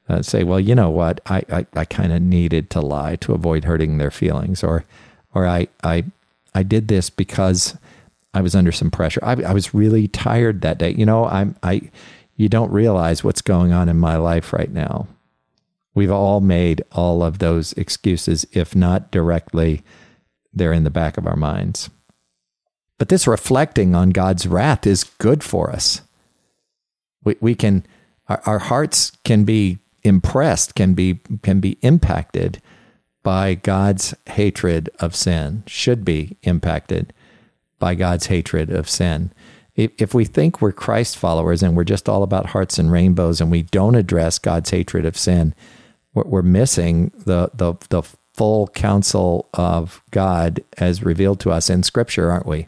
uh, 0.09 0.21
say, 0.21 0.43
well, 0.43 0.59
you 0.59 0.75
know 0.75 0.89
what, 0.89 1.21
I 1.25 1.43
I, 1.51 1.65
I 1.73 1.85
kind 1.85 2.11
of 2.11 2.21
needed 2.21 2.69
to 2.71 2.81
lie 2.81 3.15
to 3.17 3.33
avoid 3.33 3.63
hurting 3.63 3.97
their 3.97 4.11
feelings, 4.11 4.63
or 4.63 4.83
or 5.33 5.47
I 5.47 5.67
I 5.83 6.03
I 6.53 6.63
did 6.63 6.87
this 6.87 7.09
because 7.09 7.77
I 8.33 8.41
was 8.41 8.55
under 8.55 8.71
some 8.71 8.91
pressure. 8.91 9.21
I, 9.23 9.33
I 9.43 9.53
was 9.53 9.73
really 9.73 10.07
tired 10.07 10.61
that 10.61 10.77
day. 10.77 10.91
You 10.91 11.05
know, 11.05 11.25
I'm 11.25 11.55
I. 11.63 11.89
You 12.35 12.47
don't 12.47 12.71
realize 12.71 13.21
what's 13.21 13.41
going 13.41 13.73
on 13.73 13.89
in 13.89 13.97
my 13.97 14.15
life 14.15 14.53
right 14.53 14.71
now. 14.71 15.07
We've 15.93 16.11
all 16.11 16.39
made 16.39 16.81
all 16.93 17.21
of 17.21 17.39
those 17.39 17.73
excuses, 17.73 18.45
if 18.53 18.75
not 18.75 19.11
directly, 19.11 19.83
they're 20.53 20.71
in 20.71 20.85
the 20.85 20.89
back 20.89 21.17
of 21.17 21.27
our 21.27 21.35
minds. 21.35 21.89
But 22.97 23.09
this 23.09 23.27
reflecting 23.27 23.95
on 23.95 24.11
God's 24.11 24.47
wrath 24.47 24.87
is 24.87 25.03
good 25.03 25.43
for 25.43 25.69
us. 25.69 26.01
We, 27.25 27.35
we 27.41 27.55
can, 27.55 27.85
our, 28.27 28.41
our 28.45 28.59
hearts 28.59 29.11
can 29.25 29.43
be 29.43 29.79
impressed, 30.03 30.75
can 30.75 30.93
be, 30.93 31.19
can 31.43 31.59
be 31.59 31.77
impacted 31.81 32.61
by 33.23 33.55
God's 33.55 34.15
hatred 34.27 34.89
of 34.99 35.15
sin, 35.15 35.63
should 35.67 36.05
be 36.05 36.37
impacted 36.43 37.13
by 37.77 37.95
God's 37.95 38.27
hatred 38.27 38.69
of 38.69 38.89
sin. 38.89 39.31
If, 39.75 39.91
if 39.97 40.13
we 40.13 40.25
think 40.25 40.61
we're 40.61 40.71
Christ 40.71 41.17
followers 41.17 41.63
and 41.63 41.75
we're 41.75 41.83
just 41.83 42.09
all 42.09 42.23
about 42.23 42.47
hearts 42.47 42.77
and 42.77 42.91
rainbows 42.91 43.39
and 43.39 43.49
we 43.49 43.63
don't 43.63 43.95
address 43.95 44.39
God's 44.39 44.69
hatred 44.69 45.05
of 45.05 45.17
sin, 45.17 45.53
we're, 46.13 46.23
we're 46.25 46.41
missing 46.41 47.11
the, 47.15 47.49
the, 47.53 47.75
the 47.89 48.03
full 48.33 48.67
counsel 48.69 49.49
of 49.53 50.01
God 50.11 50.63
as 50.77 51.03
revealed 51.03 51.39
to 51.41 51.51
us 51.51 51.69
in 51.69 51.83
Scripture, 51.83 52.31
aren't 52.31 52.45
we? 52.45 52.67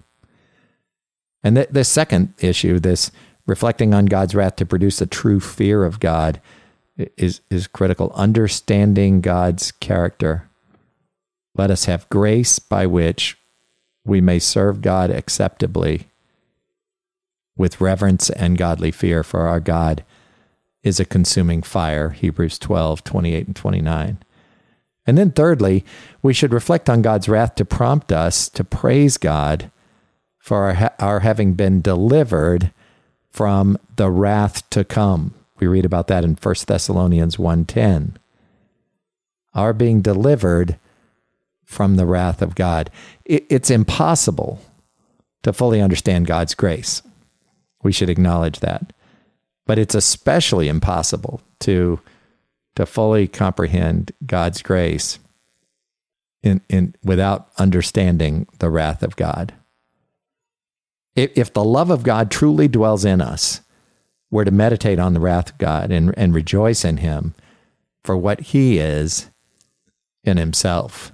And 1.44 1.58
the, 1.58 1.68
the 1.72 1.84
second 1.84 2.34
issue, 2.40 2.80
this 2.80 3.12
reflecting 3.46 3.94
on 3.94 4.06
God's 4.06 4.36
wrath 4.36 4.58
to 4.58 4.66
produce 4.66 5.02
a 5.02 5.08
true 5.08 5.40
fear 5.40 5.84
of 5.84 6.00
God, 6.00 6.40
is, 7.18 7.42
is 7.50 7.68
critical. 7.68 8.12
Understanding 8.16 9.22
God's 9.22 9.72
character. 9.72 10.48
Let 11.56 11.72
us 11.72 11.86
have 11.86 12.10
grace 12.10 12.60
by 12.60 12.86
which 12.86 13.38
we 14.06 14.22
may 14.22 14.40
serve 14.40 14.82
God 14.82 15.12
acceptably 15.12 16.08
with 17.56 17.82
reverence 17.82 18.30
and 18.30 18.58
godly 18.58 18.92
fear, 18.92 19.24
for 19.24 19.42
our 19.42 19.60
God 19.60 20.04
is 20.84 21.00
a 21.00 21.06
consuming 21.06 21.62
fire. 21.62 22.10
Hebrews 22.10 22.58
12, 22.58 23.04
28 23.04 23.48
and 23.48 23.56
29. 23.56 24.18
And 25.06 25.18
then, 25.18 25.32
thirdly, 25.32 25.84
we 26.22 26.34
should 26.34 26.54
reflect 26.54 26.90
on 26.90 27.02
God's 27.02 27.28
wrath 27.28 27.56
to 27.56 27.66
prompt 27.66 28.12
us 28.12 28.50
to 28.50 28.64
praise 28.64 29.18
God 29.18 29.72
for 30.40 30.72
our, 30.72 30.94
our 31.00 31.20
having 31.20 31.54
been 31.54 31.82
delivered 31.82 32.72
from 33.30 33.78
the 33.96 34.10
wrath 34.10 34.68
to 34.72 34.84
come. 34.84 35.34
We 35.62 35.68
read 35.68 35.86
about 35.86 36.08
that 36.08 36.26
in 36.26 36.36
1 36.36 36.56
Thessalonians 36.68 37.38
1:10. 37.38 38.18
Our 39.54 39.74
being 39.74 40.02
delivered 40.02 40.80
from 41.64 41.96
the 41.96 42.06
wrath 42.06 42.42
of 42.42 42.56
God. 42.56 42.90
It, 43.26 43.46
it's 43.50 43.70
impossible 43.70 44.60
to 45.44 45.54
fully 45.54 45.80
understand 45.80 46.26
God's 46.26 46.56
grace. 46.56 47.02
We 47.84 47.92
should 47.92 48.10
acknowledge 48.10 48.60
that. 48.60 48.92
But 49.66 49.78
it's 49.78 49.96
especially 49.96 50.68
impossible 50.68 51.42
to, 51.62 52.00
to 52.76 52.86
fully 52.86 53.28
comprehend 53.28 54.12
God's 54.26 54.62
grace 54.62 55.20
in, 56.44 56.62
in, 56.70 56.96
without 57.04 57.50
understanding 57.58 58.48
the 58.60 58.70
wrath 58.70 59.04
of 59.04 59.16
God. 59.16 59.54
If, 61.16 61.32
if 61.36 61.54
the 61.54 61.64
love 61.64 61.90
of 61.90 62.04
God 62.04 62.32
truly 62.32 62.68
dwells 62.68 63.06
in 63.06 63.22
us, 63.22 63.62
we're 64.32 64.46
to 64.46 64.52
meditate 64.52 64.98
on 64.98 65.14
the 65.14 65.20
wrath 65.20 65.52
of 65.52 65.58
God 65.58 65.92
and, 65.92 66.14
and 66.18 66.34
rejoice 66.34 66.84
in 66.84 66.98
Him 66.98 67.36
for 68.04 68.18
what 68.18 68.40
He 68.40 68.80
is 68.80 69.30
in 70.24 70.38
Himself. 70.38 71.12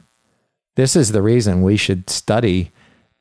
This 0.76 0.96
is 0.96 1.12
the 1.12 1.24
reason 1.24 1.64
we 1.64 1.76
should 1.76 2.10
study 2.10 2.72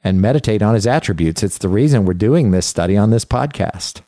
and 0.04 0.20
meditate 0.20 0.62
on 0.62 0.74
His 0.74 0.86
attributes. 0.86 1.42
It's 1.42 1.58
the 1.58 1.68
reason 1.68 2.04
we're 2.04 2.14
doing 2.14 2.50
this 2.50 2.66
study 2.66 2.96
on 2.96 3.10
this 3.10 3.24
podcast 3.24 4.02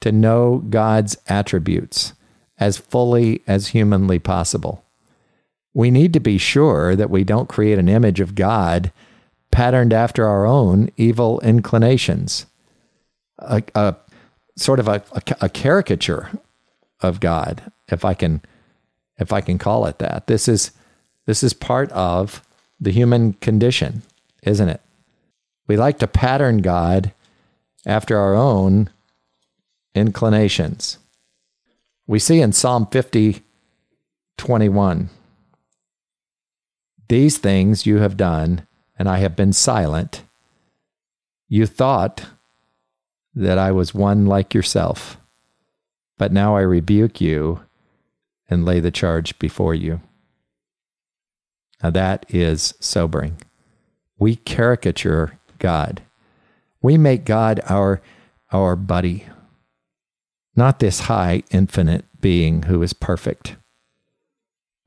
to 0.00 0.12
know 0.12 0.64
God's 0.68 1.16
attributes 1.28 2.12
as 2.58 2.76
fully 2.76 3.42
as 3.46 3.68
humanly 3.68 4.18
possible. 4.18 4.84
We 5.72 5.90
need 5.90 6.12
to 6.14 6.20
be 6.20 6.38
sure 6.38 6.96
that 6.96 7.10
we 7.10 7.22
don't 7.22 7.48
create 7.48 7.78
an 7.78 7.88
image 7.88 8.18
of 8.20 8.34
God 8.34 8.92
patterned 9.50 9.92
after 9.92 10.26
our 10.26 10.46
own 10.46 10.90
evil 10.96 11.38
inclinations. 11.40 12.46
A, 13.38 13.62
a 13.74 13.94
sort 14.56 14.80
of 14.80 14.88
a, 14.88 15.02
a, 15.12 15.22
a 15.42 15.48
caricature 15.48 16.30
of 17.00 17.20
God, 17.20 17.70
if 17.88 18.04
I 18.04 18.14
can, 18.14 18.40
if 19.18 19.32
I 19.32 19.40
can 19.40 19.58
call 19.58 19.86
it 19.86 19.98
that. 19.98 20.26
This 20.26 20.48
is 20.48 20.72
this 21.26 21.42
is 21.42 21.52
part 21.52 21.90
of 21.92 22.42
the 22.80 22.92
human 22.92 23.34
condition, 23.34 24.02
isn't 24.42 24.68
it? 24.68 24.80
We 25.66 25.76
like 25.76 25.98
to 25.98 26.06
pattern 26.06 26.58
God 26.58 27.12
after 27.84 28.16
our 28.16 28.34
own 28.34 28.90
inclinations. 29.94 30.98
We 32.06 32.18
see 32.20 32.40
in 32.40 32.52
Psalm 32.52 32.86
50, 32.86 33.42
21, 34.38 35.10
These 37.08 37.38
things 37.38 37.86
you 37.86 37.98
have 37.98 38.16
done, 38.16 38.66
and 38.98 39.08
I 39.08 39.18
have 39.18 39.34
been 39.34 39.52
silent. 39.52 40.22
You 41.48 41.66
thought 41.66 42.26
that 43.36 43.58
I 43.58 43.70
was 43.70 43.94
one 43.94 44.24
like 44.24 44.54
yourself. 44.54 45.18
But 46.16 46.32
now 46.32 46.56
I 46.56 46.62
rebuke 46.62 47.20
you 47.20 47.60
and 48.48 48.64
lay 48.64 48.80
the 48.80 48.90
charge 48.90 49.38
before 49.38 49.74
you. 49.74 50.00
Now 51.82 51.90
that 51.90 52.24
is 52.30 52.72
sobering. 52.80 53.36
We 54.18 54.36
caricature 54.36 55.38
God. 55.58 56.00
We 56.80 56.96
make 56.96 57.26
God 57.26 57.60
our, 57.68 58.00
our 58.50 58.74
buddy, 58.74 59.26
not 60.54 60.78
this 60.78 61.00
high, 61.00 61.42
infinite 61.50 62.06
being 62.20 62.62
who 62.62 62.82
is 62.82 62.94
perfect. 62.94 63.56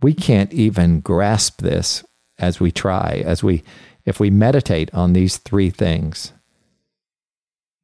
We 0.02 0.16
can't 0.16 0.52
even 0.54 1.02
grasp 1.02 1.62
this 1.62 2.04
as 2.40 2.60
we 2.60 2.72
try, 2.72 3.22
as 3.24 3.44
we, 3.44 3.64
if 4.06 4.20
we 4.20 4.32
meditate 4.32 4.92
on 4.94 5.14
these 5.14 5.38
three 5.38 5.70
things 5.70 6.34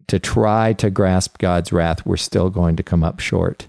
to 0.07 0.19
try 0.19 0.73
to 0.73 0.89
grasp 0.89 1.37
God's 1.37 1.71
wrath, 1.71 2.05
we're 2.05 2.17
still 2.17 2.49
going 2.49 2.75
to 2.75 2.83
come 2.83 3.03
up 3.03 3.19
short. 3.19 3.67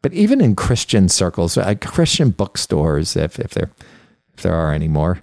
But 0.00 0.12
even 0.12 0.40
in 0.40 0.56
Christian 0.56 1.08
circles, 1.08 1.56
uh, 1.56 1.74
Christian 1.80 2.30
bookstores, 2.30 3.16
if, 3.16 3.38
if 3.38 3.52
there 3.54 3.70
if 4.34 4.42
there 4.42 4.54
are 4.54 4.72
any 4.72 4.88
more, 4.88 5.22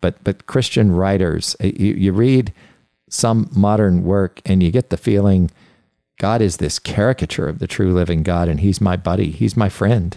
but 0.00 0.22
but 0.24 0.46
Christian 0.46 0.92
writers, 0.92 1.56
uh, 1.62 1.66
you, 1.66 1.94
you 1.94 2.12
read 2.12 2.52
some 3.08 3.50
modern 3.54 4.02
work 4.02 4.40
and 4.46 4.62
you 4.62 4.70
get 4.70 4.90
the 4.90 4.96
feeling 4.96 5.50
God 6.18 6.40
is 6.40 6.56
this 6.56 6.78
caricature 6.78 7.48
of 7.48 7.58
the 7.58 7.66
true 7.66 7.92
living 7.92 8.22
God, 8.22 8.48
and 8.48 8.60
He's 8.60 8.80
my 8.80 8.96
buddy, 8.96 9.30
He's 9.30 9.56
my 9.56 9.68
friend, 9.68 10.16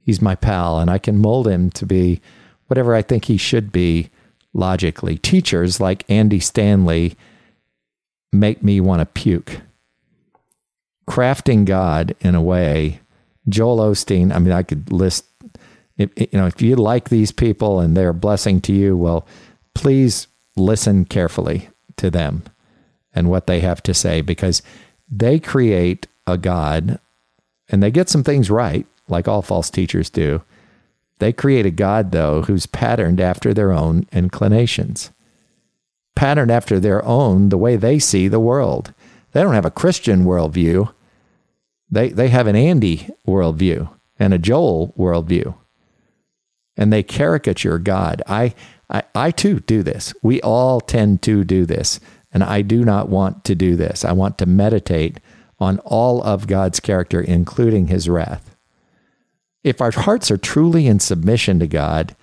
He's 0.00 0.22
my 0.22 0.34
pal, 0.34 0.78
and 0.78 0.90
I 0.90 0.98
can 0.98 1.18
mold 1.18 1.48
Him 1.48 1.70
to 1.70 1.86
be 1.86 2.20
whatever 2.68 2.94
I 2.94 3.02
think 3.02 3.24
He 3.24 3.36
should 3.36 3.72
be 3.72 4.10
logically. 4.54 5.18
Teachers 5.18 5.80
like 5.80 6.08
Andy 6.08 6.40
Stanley 6.40 7.16
make 8.32 8.62
me 8.62 8.80
want 8.80 9.00
to 9.00 9.06
puke. 9.06 9.60
Crafting 11.08 11.66
God 11.66 12.14
in 12.20 12.34
a 12.34 12.42
way, 12.42 13.00
Joel 13.48 13.78
Osteen, 13.78 14.34
I 14.34 14.38
mean, 14.38 14.52
I 14.52 14.62
could 14.62 14.90
list, 14.90 15.26
if, 15.98 16.10
you 16.16 16.28
know, 16.32 16.46
if 16.46 16.62
you 16.62 16.76
like 16.76 17.10
these 17.10 17.30
people 17.30 17.80
and 17.80 17.94
they're 17.94 18.08
a 18.08 18.14
blessing 18.14 18.60
to 18.62 18.72
you, 18.72 18.96
well, 18.96 19.26
please 19.74 20.28
listen 20.56 21.04
carefully 21.04 21.68
to 21.96 22.10
them 22.10 22.44
and 23.14 23.28
what 23.28 23.46
they 23.46 23.60
have 23.60 23.82
to 23.82 23.92
say 23.92 24.20
because 24.20 24.62
they 25.10 25.38
create 25.38 26.06
a 26.26 26.38
God 26.38 26.98
and 27.68 27.82
they 27.82 27.90
get 27.90 28.08
some 28.08 28.24
things 28.24 28.50
right, 28.50 28.86
like 29.08 29.28
all 29.28 29.42
false 29.42 29.70
teachers 29.70 30.08
do. 30.08 30.42
They 31.18 31.32
create 31.32 31.66
a 31.66 31.70
God, 31.70 32.12
though, 32.12 32.42
who's 32.42 32.66
patterned 32.66 33.20
after 33.20 33.54
their 33.54 33.72
own 33.72 34.06
inclinations, 34.12 35.10
patterned 36.16 36.50
after 36.50 36.80
their 36.80 37.04
own, 37.04 37.48
the 37.48 37.58
way 37.58 37.76
they 37.76 37.98
see 37.98 38.28
the 38.28 38.40
world. 38.40 38.92
They 39.32 39.42
don't 39.42 39.54
have 39.54 39.64
a 39.64 39.70
Christian 39.70 40.24
worldview. 40.24 40.92
They, 41.90 42.08
they 42.08 42.28
have 42.28 42.46
an 42.46 42.56
Andy 42.56 43.08
worldview 43.26 43.88
and 44.18 44.34
a 44.34 44.38
Joel 44.38 44.92
worldview. 44.98 45.54
And 46.76 46.92
they 46.92 47.02
caricature 47.02 47.78
God. 47.78 48.22
I, 48.26 48.54
I, 48.90 49.02
I 49.14 49.30
too 49.30 49.60
do 49.60 49.82
this. 49.82 50.12
We 50.22 50.40
all 50.42 50.80
tend 50.80 51.22
to 51.22 51.44
do 51.44 51.66
this. 51.66 52.00
And 52.32 52.42
I 52.42 52.62
do 52.62 52.84
not 52.84 53.08
want 53.08 53.44
to 53.44 53.54
do 53.54 53.76
this. 53.76 54.04
I 54.04 54.12
want 54.12 54.38
to 54.38 54.46
meditate 54.46 55.20
on 55.60 55.78
all 55.80 56.22
of 56.22 56.48
God's 56.48 56.80
character, 56.80 57.20
including 57.20 57.86
his 57.86 58.08
wrath. 58.08 58.53
If 59.64 59.80
our 59.80 59.90
hearts 59.90 60.30
are 60.30 60.36
truly 60.36 60.86
in 60.86 61.00
submission 61.00 61.58
to 61.58 61.66
God, 61.66 62.14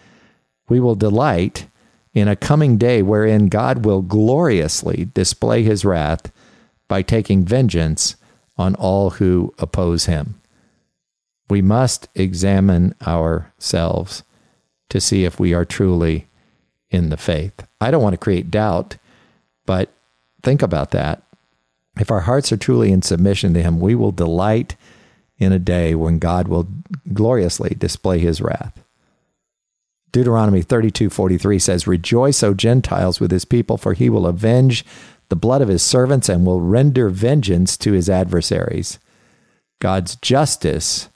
we 0.69 0.79
will 0.79 0.95
delight 0.95 1.65
in 2.13 2.27
a 2.27 2.35
coming 2.35 2.77
day 2.77 3.01
wherein 3.01 3.47
God 3.47 3.83
will 3.83 4.01
gloriously 4.01 5.09
display 5.13 5.63
his 5.63 5.83
wrath 5.83 6.31
by 6.87 7.01
taking 7.01 7.43
vengeance 7.43 8.15
on 8.57 8.75
all 8.75 9.11
who 9.11 9.53
oppose 9.57 10.05
him. 10.05 10.39
We 11.49 11.61
must 11.61 12.07
examine 12.15 12.95
ourselves 13.05 14.23
to 14.89 15.01
see 15.01 15.25
if 15.25 15.39
we 15.39 15.53
are 15.53 15.65
truly 15.65 16.27
in 16.89 17.09
the 17.09 17.17
faith. 17.17 17.65
I 17.79 17.89
don't 17.89 18.03
want 18.03 18.13
to 18.13 18.17
create 18.17 18.51
doubt, 18.51 18.97
but 19.65 19.89
think 20.43 20.61
about 20.61 20.91
that. 20.91 21.23
If 21.99 22.11
our 22.11 22.21
hearts 22.21 22.51
are 22.51 22.57
truly 22.57 22.91
in 22.91 23.01
submission 23.01 23.53
to 23.53 23.61
him, 23.61 23.79
we 23.79 23.95
will 23.95 24.11
delight 24.11 24.75
in 25.41 25.51
a 25.51 25.59
day 25.59 25.95
when 25.95 26.19
God 26.19 26.47
will 26.47 26.67
gloriously 27.11 27.75
display 27.77 28.19
his 28.19 28.41
wrath. 28.41 28.83
Deuteronomy 30.11 30.61
32:43 30.61 31.57
says, 31.57 31.87
"Rejoice, 31.87 32.43
O 32.43 32.53
Gentiles, 32.53 33.19
with 33.19 33.31
his 33.31 33.45
people, 33.45 33.77
for 33.77 33.93
he 33.93 34.09
will 34.09 34.27
avenge 34.27 34.85
the 35.29 35.35
blood 35.35 35.61
of 35.61 35.67
his 35.67 35.81
servants 35.81 36.29
and 36.29 36.45
will 36.45 36.61
render 36.61 37.09
vengeance 37.09 37.75
to 37.77 37.93
his 37.93 38.09
adversaries." 38.09 38.99
God's 39.79 40.15
justice 40.17 41.09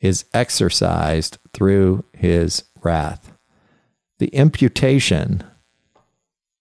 is 0.00 0.26
exercised 0.34 1.38
through 1.54 2.04
his 2.12 2.64
wrath. 2.82 3.32
The 4.18 4.28
imputation 4.28 5.42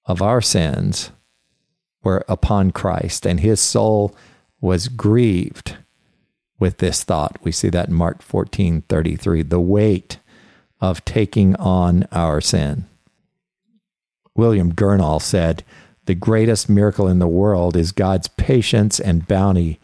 of 0.06 0.22
our 0.22 0.40
sins 0.40 1.12
were 2.02 2.24
upon 2.30 2.72
Christ, 2.72 3.26
and 3.26 3.42
his 3.42 3.60
soul 3.60 4.16
was 4.62 4.88
grieved 4.88 5.76
with 6.64 6.78
this 6.78 7.04
thought. 7.04 7.36
We 7.44 7.52
see 7.52 7.68
that 7.72 7.90
in 7.90 7.94
Mark 7.94 8.22
14 8.22 8.84
33, 8.84 9.42
the 9.44 9.60
weight 9.60 10.18
of 10.80 11.04
taking 11.04 11.58
on 11.58 12.08
our 12.14 12.40
sin. 12.40 12.86
William 14.34 14.74
Gurnall 14.74 15.22
said, 15.22 15.66
The 16.06 16.16
greatest 16.16 16.70
miracle 16.70 17.10
in 17.10 17.20
the 17.20 17.28
world 17.28 17.76
is 17.76 17.92
God's 17.92 18.30
patience 18.30 18.98
and 18.98 19.28
bounty 19.28 19.82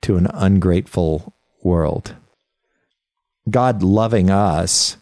to 0.00 0.16
an 0.16 0.28
ungrateful 0.32 1.34
world. 1.62 2.14
God 3.50 3.82
loving 3.82 4.30
us 4.30 4.96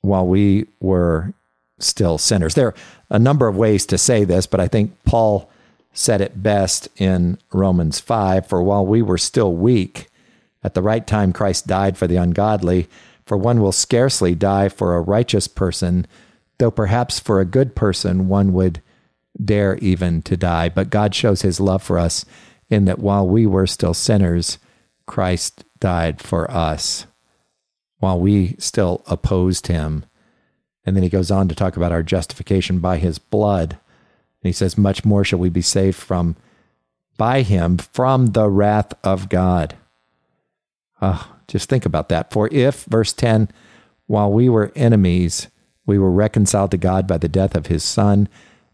while 0.00 0.26
we 0.26 0.68
were 0.80 1.34
still 1.78 2.16
sinners. 2.16 2.54
There 2.54 2.68
are 2.68 2.74
a 3.10 3.18
number 3.18 3.46
of 3.46 3.58
ways 3.58 3.84
to 3.86 3.98
say 3.98 4.24
this, 4.24 4.46
but 4.46 4.58
I 4.58 4.68
think 4.68 4.96
Paul 5.04 5.50
said 5.92 6.20
it 6.20 6.42
best 6.42 6.88
in 6.96 7.38
Romans 7.52 8.00
5 8.00 8.46
For 8.46 8.62
while 8.62 8.84
we 8.84 9.02
were 9.02 9.18
still 9.18 9.54
weak, 9.54 10.08
at 10.64 10.74
the 10.74 10.82
right 10.82 11.06
time 11.06 11.32
Christ 11.32 11.66
died 11.66 11.96
for 11.96 12.06
the 12.06 12.16
ungodly. 12.16 12.88
For 13.26 13.36
one 13.36 13.60
will 13.60 13.72
scarcely 13.72 14.34
die 14.34 14.68
for 14.68 14.94
a 14.94 15.00
righteous 15.00 15.48
person, 15.48 16.06
though 16.58 16.70
perhaps 16.70 17.20
for 17.20 17.40
a 17.40 17.46
good 17.46 17.74
person 17.74 18.28
one 18.28 18.52
would 18.52 18.82
dare 19.42 19.76
even 19.76 20.22
to 20.22 20.36
die. 20.36 20.68
But 20.68 20.90
God 20.90 21.14
shows 21.14 21.42
his 21.42 21.60
love 21.60 21.82
for 21.82 21.98
us 21.98 22.24
in 22.68 22.84
that 22.86 22.98
while 22.98 23.26
we 23.26 23.46
were 23.46 23.66
still 23.66 23.94
sinners, 23.94 24.58
Christ 25.06 25.64
died 25.78 26.20
for 26.20 26.50
us, 26.50 27.06
while 27.98 28.18
we 28.18 28.56
still 28.58 29.02
opposed 29.06 29.66
him. 29.66 30.04
And 30.84 30.96
then 30.96 31.02
he 31.02 31.08
goes 31.08 31.30
on 31.30 31.48
to 31.48 31.54
talk 31.54 31.76
about 31.76 31.92
our 31.92 32.02
justification 32.02 32.78
by 32.80 32.98
his 32.98 33.18
blood. 33.18 33.78
And 34.42 34.48
he 34.48 34.52
says, 34.52 34.76
Much 34.76 35.04
more 35.04 35.24
shall 35.24 35.38
we 35.38 35.48
be 35.48 35.62
saved 35.62 35.96
from 35.96 36.36
by 37.16 37.42
him 37.42 37.78
from 37.78 38.26
the 38.26 38.48
wrath 38.48 38.92
of 39.04 39.28
God. 39.28 39.76
Oh, 41.00 41.36
just 41.46 41.68
think 41.68 41.86
about 41.86 42.08
that. 42.08 42.32
For 42.32 42.48
if, 42.52 42.84
verse 42.84 43.12
10, 43.12 43.48
while 44.06 44.32
we 44.32 44.48
were 44.48 44.72
enemies, 44.74 45.48
we 45.86 45.98
were 45.98 46.10
reconciled 46.10 46.70
to 46.72 46.78
God 46.78 47.06
by 47.06 47.18
the 47.18 47.28
death 47.28 47.54
of 47.54 47.66
his 47.66 47.84
Son, 47.84 48.28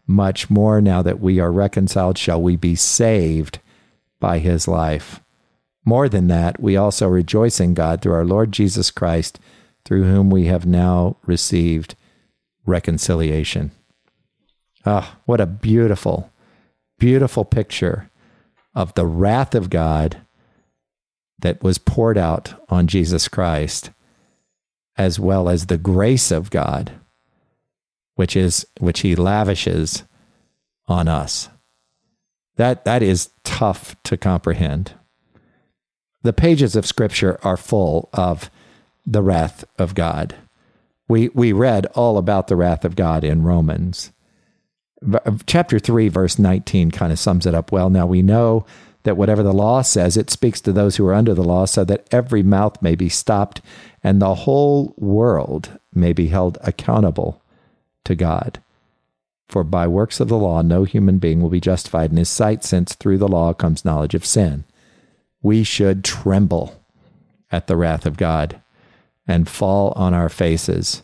much 0.07 0.49
more 0.49 0.81
now 0.81 1.01
that 1.01 1.19
we 1.19 1.39
are 1.39 1.51
reconciled, 1.51 2.17
shall 2.17 2.41
we 2.41 2.55
be 2.55 2.75
saved 2.75 3.59
by 4.19 4.39
his 4.39 4.67
life. 4.67 5.21
More 5.85 6.09
than 6.09 6.27
that, 6.27 6.59
we 6.59 6.75
also 6.75 7.07
rejoice 7.07 7.59
in 7.59 7.73
God 7.73 8.01
through 8.01 8.13
our 8.13 8.25
Lord 8.25 8.51
Jesus 8.51 8.91
Christ, 8.91 9.39
through 9.85 10.03
whom 10.03 10.29
we 10.29 10.45
have 10.45 10.65
now 10.65 11.17
received 11.25 11.95
reconciliation. 12.65 13.71
Oh, 14.85 15.15
what 15.25 15.41
a 15.41 15.45
beautiful, 15.45 16.31
beautiful 16.97 17.45
picture 17.45 18.09
of 18.73 18.93
the 18.93 19.05
wrath 19.05 19.55
of 19.55 19.69
God 19.69 20.21
that 21.39 21.63
was 21.63 21.77
poured 21.77 22.17
out 22.17 22.53
on 22.69 22.87
Jesus 22.87 23.27
Christ, 23.27 23.91
as 24.97 25.19
well 25.19 25.49
as 25.49 25.65
the 25.65 25.77
grace 25.77 26.31
of 26.31 26.49
God, 26.49 26.91
which 28.15 28.35
is 28.35 28.65
which 28.79 29.01
He 29.01 29.15
lavishes 29.15 30.03
on 30.87 31.07
us. 31.07 31.49
That 32.55 32.85
that 32.85 33.01
is 33.01 33.29
tough 33.43 33.95
to 34.03 34.17
comprehend. 34.17 34.93
The 36.23 36.33
pages 36.33 36.75
of 36.75 36.85
Scripture 36.85 37.39
are 37.43 37.57
full 37.57 38.09
of 38.13 38.49
the 39.05 39.21
wrath 39.21 39.63
of 39.77 39.95
God. 39.95 40.35
We 41.07 41.29
we 41.29 41.53
read 41.53 41.85
all 41.87 42.17
about 42.17 42.47
the 42.47 42.55
wrath 42.55 42.83
of 42.83 42.95
God 42.95 43.23
in 43.23 43.43
Romans. 43.43 44.11
Uh, 45.01 45.31
chapter 45.45 45.79
3 45.79 46.09
verse 46.09 46.37
19 46.37 46.91
kind 46.91 47.11
of 47.11 47.19
sums 47.19 47.45
it 47.45 47.55
up 47.55 47.71
well. 47.71 47.89
Now 47.89 48.05
we 48.05 48.21
know 48.21 48.65
that 49.03 49.17
whatever 49.17 49.43
the 49.43 49.53
law 49.53 49.81
says, 49.81 50.17
it 50.17 50.29
speaks 50.29 50.59
to 50.61 50.73
those 50.73 50.97
who 50.97 51.07
are 51.07 51.13
under 51.13 51.33
the 51.33 51.43
law, 51.43 51.65
so 51.65 51.85
that 51.85 52.07
every 52.11 52.43
mouth 52.43 52.81
may 52.81 52.95
be 52.95 53.09
stopped 53.09 53.61
and 54.03 54.21
the 54.21 54.35
whole 54.35 54.93
world 54.97 55.79
may 55.93 56.13
be 56.13 56.27
held 56.27 56.57
accountable 56.61 57.41
to 58.03 58.15
God. 58.15 58.61
For 59.47 59.63
by 59.63 59.87
works 59.87 60.19
of 60.19 60.27
the 60.27 60.37
law, 60.37 60.61
no 60.61 60.83
human 60.83 61.17
being 61.17 61.41
will 61.41 61.49
be 61.49 61.59
justified 61.59 62.11
in 62.11 62.17
his 62.17 62.29
sight, 62.29 62.63
since 62.63 62.93
through 62.93 63.17
the 63.17 63.27
law 63.27 63.53
comes 63.53 63.83
knowledge 63.83 64.13
of 64.13 64.25
sin. 64.25 64.63
We 65.41 65.63
should 65.63 66.03
tremble 66.03 66.79
at 67.51 67.67
the 67.67 67.75
wrath 67.75 68.05
of 68.05 68.17
God 68.17 68.61
and 69.27 69.49
fall 69.49 69.91
on 69.95 70.13
our 70.13 70.29
faces 70.29 71.01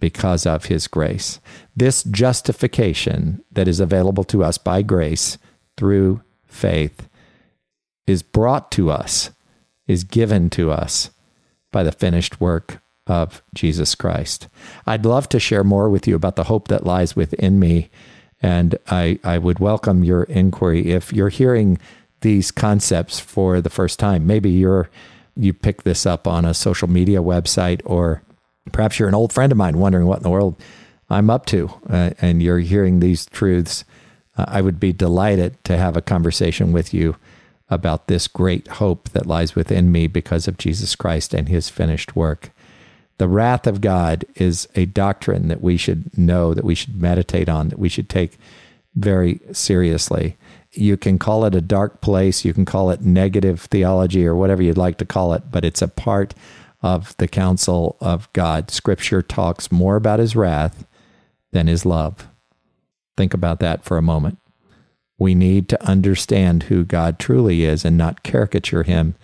because 0.00 0.46
of 0.46 0.64
his 0.64 0.86
grace. 0.86 1.38
This 1.76 2.02
justification 2.02 3.44
that 3.52 3.68
is 3.68 3.80
available 3.80 4.24
to 4.24 4.42
us 4.42 4.58
by 4.58 4.82
grace 4.82 5.38
through 5.76 6.22
faith 6.46 7.08
is 8.06 8.22
brought 8.22 8.70
to 8.72 8.90
us, 8.90 9.30
is 9.86 10.02
given 10.04 10.50
to 10.50 10.70
us 10.70 11.10
by 11.70 11.82
the 11.82 11.92
finished 11.92 12.40
work 12.40 12.80
of 13.06 13.42
Jesus 13.54 13.94
Christ. 13.94 14.48
I'd 14.86 15.04
love 15.04 15.28
to 15.30 15.40
share 15.40 15.64
more 15.64 15.88
with 15.88 16.06
you 16.06 16.16
about 16.16 16.36
the 16.36 16.44
hope 16.44 16.68
that 16.68 16.86
lies 16.86 17.14
within 17.14 17.58
me. 17.58 17.90
And 18.42 18.78
I, 18.88 19.18
I 19.22 19.38
would 19.38 19.58
welcome 19.58 20.02
your 20.02 20.24
inquiry. 20.24 20.92
If 20.92 21.12
you're 21.12 21.28
hearing 21.28 21.78
these 22.22 22.50
concepts 22.50 23.20
for 23.20 23.60
the 23.60 23.70
first 23.70 23.98
time, 23.98 24.26
maybe 24.26 24.50
you're 24.50 24.88
you 25.36 25.52
pick 25.52 25.84
this 25.84 26.06
up 26.06 26.26
on 26.26 26.44
a 26.44 26.52
social 26.52 26.88
media 26.88 27.20
website, 27.22 27.80
or 27.84 28.22
perhaps 28.72 28.98
you're 28.98 29.08
an 29.08 29.14
old 29.14 29.32
friend 29.32 29.52
of 29.52 29.58
mine 29.58 29.78
wondering 29.78 30.06
what 30.06 30.18
in 30.18 30.22
the 30.22 30.30
world 30.30 30.60
I'm 31.08 31.30
up 31.30 31.46
to, 31.46 31.70
uh, 31.88 32.10
and 32.20 32.42
you're 32.42 32.58
hearing 32.60 33.00
these 33.00 33.26
truths. 33.26 33.84
Uh, 34.36 34.44
I 34.48 34.60
would 34.60 34.78
be 34.78 34.92
delighted 34.92 35.62
to 35.64 35.76
have 35.76 35.96
a 35.96 36.02
conversation 36.02 36.72
with 36.72 36.94
you 36.94 37.16
about 37.68 38.06
this 38.06 38.28
great 38.28 38.66
hope 38.66 39.08
that 39.10 39.26
lies 39.26 39.54
within 39.54 39.92
me 39.92 40.06
because 40.06 40.48
of 40.48 40.58
Jesus 40.58 40.94
Christ 40.96 41.34
and 41.34 41.48
his 41.48 41.68
finished 41.68 42.16
work. 42.16 42.50
The 43.18 43.28
wrath 43.28 43.66
of 43.66 43.80
God 43.80 44.24
is 44.36 44.68
a 44.74 44.86
doctrine 44.86 45.48
that 45.48 45.60
we 45.60 45.76
should 45.76 46.16
know, 46.16 46.54
that 46.54 46.64
we 46.64 46.74
should 46.74 47.00
meditate 47.00 47.48
on, 47.48 47.68
that 47.68 47.78
we 47.78 47.88
should 47.88 48.08
take 48.08 48.38
very 48.94 49.40
seriously. 49.52 50.36
You 50.72 50.96
can 50.96 51.18
call 51.18 51.44
it 51.44 51.54
a 51.54 51.60
dark 51.60 52.00
place, 52.00 52.44
you 52.44 52.54
can 52.54 52.64
call 52.64 52.90
it 52.90 53.02
negative 53.02 53.62
theology 53.62 54.26
or 54.26 54.34
whatever 54.34 54.62
you'd 54.62 54.78
like 54.78 54.98
to 54.98 55.04
call 55.04 55.32
it, 55.34 55.50
but 55.50 55.64
it's 55.64 55.82
a 55.82 55.88
part 55.88 56.34
of 56.82 57.16
the 57.18 57.28
counsel 57.28 57.96
of 58.00 58.32
God. 58.32 58.70
Scripture 58.70 59.22
talks 59.22 59.70
more 59.70 59.96
about 59.96 60.18
his 60.18 60.34
wrath 60.34 60.86
than 61.52 61.66
his 61.66 61.84
love. 61.84 62.28
Think 63.16 63.34
about 63.34 63.60
that 63.60 63.84
for 63.84 63.98
a 63.98 64.02
moment. 64.02 64.38
We 65.18 65.34
need 65.34 65.68
to 65.68 65.84
understand 65.84 66.64
who 66.64 66.84
God 66.84 67.18
truly 67.18 67.64
is 67.64 67.84
and 67.84 67.98
not 67.98 68.22
caricature 68.22 68.84
him 68.84 69.14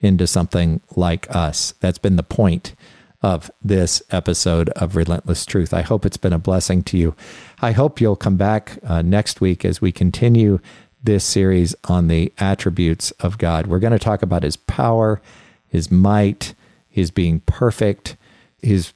into 0.00 0.26
something 0.26 0.80
like 0.96 1.32
us. 1.34 1.74
That's 1.80 1.98
been 1.98 2.16
the 2.16 2.22
point 2.22 2.74
of 3.22 3.50
this 3.62 4.02
episode 4.10 4.68
of 4.70 4.96
Relentless 4.96 5.46
Truth. 5.46 5.72
I 5.72 5.82
hope 5.82 6.04
it's 6.04 6.16
been 6.16 6.32
a 6.32 6.38
blessing 6.38 6.82
to 6.84 6.98
you. 6.98 7.14
I 7.62 7.72
hope 7.72 8.00
you'll 8.00 8.16
come 8.16 8.36
back 8.36 8.78
uh, 8.82 9.00
next 9.00 9.40
week 9.40 9.64
as 9.64 9.80
we 9.80 9.92
continue 9.92 10.58
this 11.02 11.24
series 11.24 11.74
on 11.84 12.08
the 12.08 12.32
attributes 12.38 13.12
of 13.12 13.38
God. 13.38 13.66
We're 13.66 13.78
going 13.78 13.92
to 13.92 13.98
talk 13.98 14.22
about 14.22 14.42
his 14.42 14.56
power, 14.56 15.22
his 15.68 15.90
might, 15.90 16.54
his 16.94 17.10
being 17.10 17.40
perfect, 17.40 18.16
his 18.62 18.92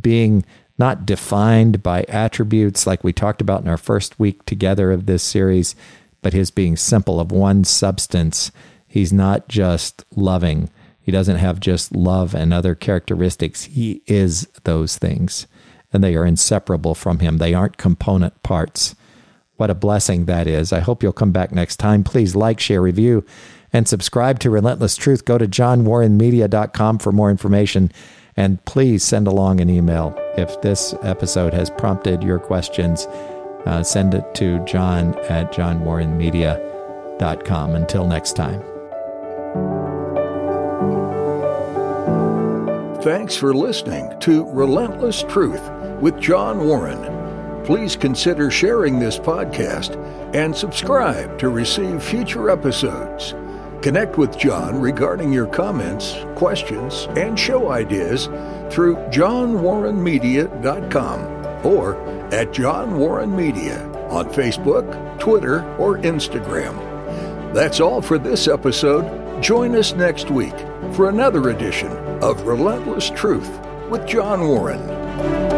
being 0.00 0.44
not 0.78 1.04
defined 1.04 1.82
by 1.82 2.04
attributes 2.04 2.86
like 2.86 3.02
we 3.02 3.12
talked 3.12 3.40
about 3.40 3.60
in 3.60 3.66
our 3.66 3.76
first 3.76 4.20
week 4.20 4.46
together 4.46 4.92
of 4.92 5.06
this 5.06 5.24
series, 5.24 5.74
but 6.22 6.32
his 6.32 6.52
being 6.52 6.76
simple 6.76 7.18
of 7.18 7.32
one 7.32 7.64
substance. 7.64 8.52
He's 8.86 9.12
not 9.12 9.48
just 9.48 10.04
loving. 10.14 10.70
He 11.00 11.10
doesn't 11.10 11.38
have 11.38 11.58
just 11.58 11.90
love 11.90 12.36
and 12.36 12.54
other 12.54 12.76
characteristics. 12.76 13.64
He 13.64 14.00
is 14.06 14.46
those 14.62 14.96
things, 14.96 15.48
and 15.92 16.04
they 16.04 16.14
are 16.14 16.24
inseparable 16.24 16.94
from 16.94 17.18
him. 17.18 17.38
They 17.38 17.52
aren't 17.52 17.78
component 17.78 18.40
parts. 18.44 18.94
What 19.56 19.70
a 19.70 19.74
blessing 19.74 20.26
that 20.26 20.46
is. 20.46 20.72
I 20.72 20.78
hope 20.78 21.02
you'll 21.02 21.12
come 21.12 21.32
back 21.32 21.50
next 21.50 21.78
time. 21.78 22.04
Please 22.04 22.36
like, 22.36 22.60
share, 22.60 22.80
review, 22.80 23.24
and 23.72 23.86
subscribe 23.86 24.40
to 24.40 24.50
Relentless 24.50 24.96
Truth. 24.96 25.24
Go 25.24 25.38
to 25.38 25.46
johnwarrenmedia.com 25.46 26.98
for 26.98 27.12
more 27.12 27.30
information. 27.30 27.92
And 28.36 28.64
please 28.64 29.04
send 29.04 29.26
along 29.26 29.60
an 29.60 29.68
email 29.68 30.14
if 30.36 30.60
this 30.62 30.94
episode 31.02 31.52
has 31.52 31.68
prompted 31.70 32.22
your 32.22 32.38
questions 32.38 33.06
uh, 33.66 33.82
send 33.82 34.14
it 34.14 34.34
to 34.34 34.64
john 34.64 35.14
at 35.28 35.52
johnwarrenmedia.com. 35.52 37.74
Until 37.74 38.06
next 38.06 38.32
time. 38.34 38.62
Thanks 43.02 43.36
for 43.36 43.52
listening 43.54 44.18
to 44.20 44.48
Relentless 44.50 45.22
Truth 45.24 45.68
with 46.00 46.18
John 46.20 46.66
Warren. 46.66 47.18
Please 47.64 47.96
consider 47.96 48.50
sharing 48.50 48.98
this 48.98 49.18
podcast 49.18 49.96
and 50.34 50.56
subscribe 50.56 51.38
to 51.38 51.50
receive 51.50 52.02
future 52.02 52.48
episodes. 52.50 53.34
Connect 53.82 54.16
with 54.18 54.36
John 54.38 54.80
regarding 54.80 55.32
your 55.32 55.46
comments, 55.46 56.14
questions, 56.36 57.06
and 57.16 57.38
show 57.38 57.70
ideas 57.70 58.26
through 58.70 58.96
johnwarrenmedia.com 59.10 61.66
or 61.66 61.96
at 62.32 62.52
John 62.52 62.98
Warren 62.98 63.34
Media. 63.34 63.86
on 64.10 64.26
Facebook, 64.30 65.18
Twitter, 65.20 65.62
or 65.76 65.98
Instagram. 65.98 66.74
That's 67.54 67.78
all 67.80 68.02
for 68.02 68.18
this 68.18 68.48
episode. 68.48 69.40
Join 69.40 69.76
us 69.76 69.94
next 69.94 70.32
week 70.32 70.54
for 70.94 71.08
another 71.08 71.50
edition 71.50 71.92
of 72.20 72.42
Relentless 72.42 73.10
Truth 73.10 73.56
with 73.88 74.04
John 74.08 74.48
Warren. 74.48 75.49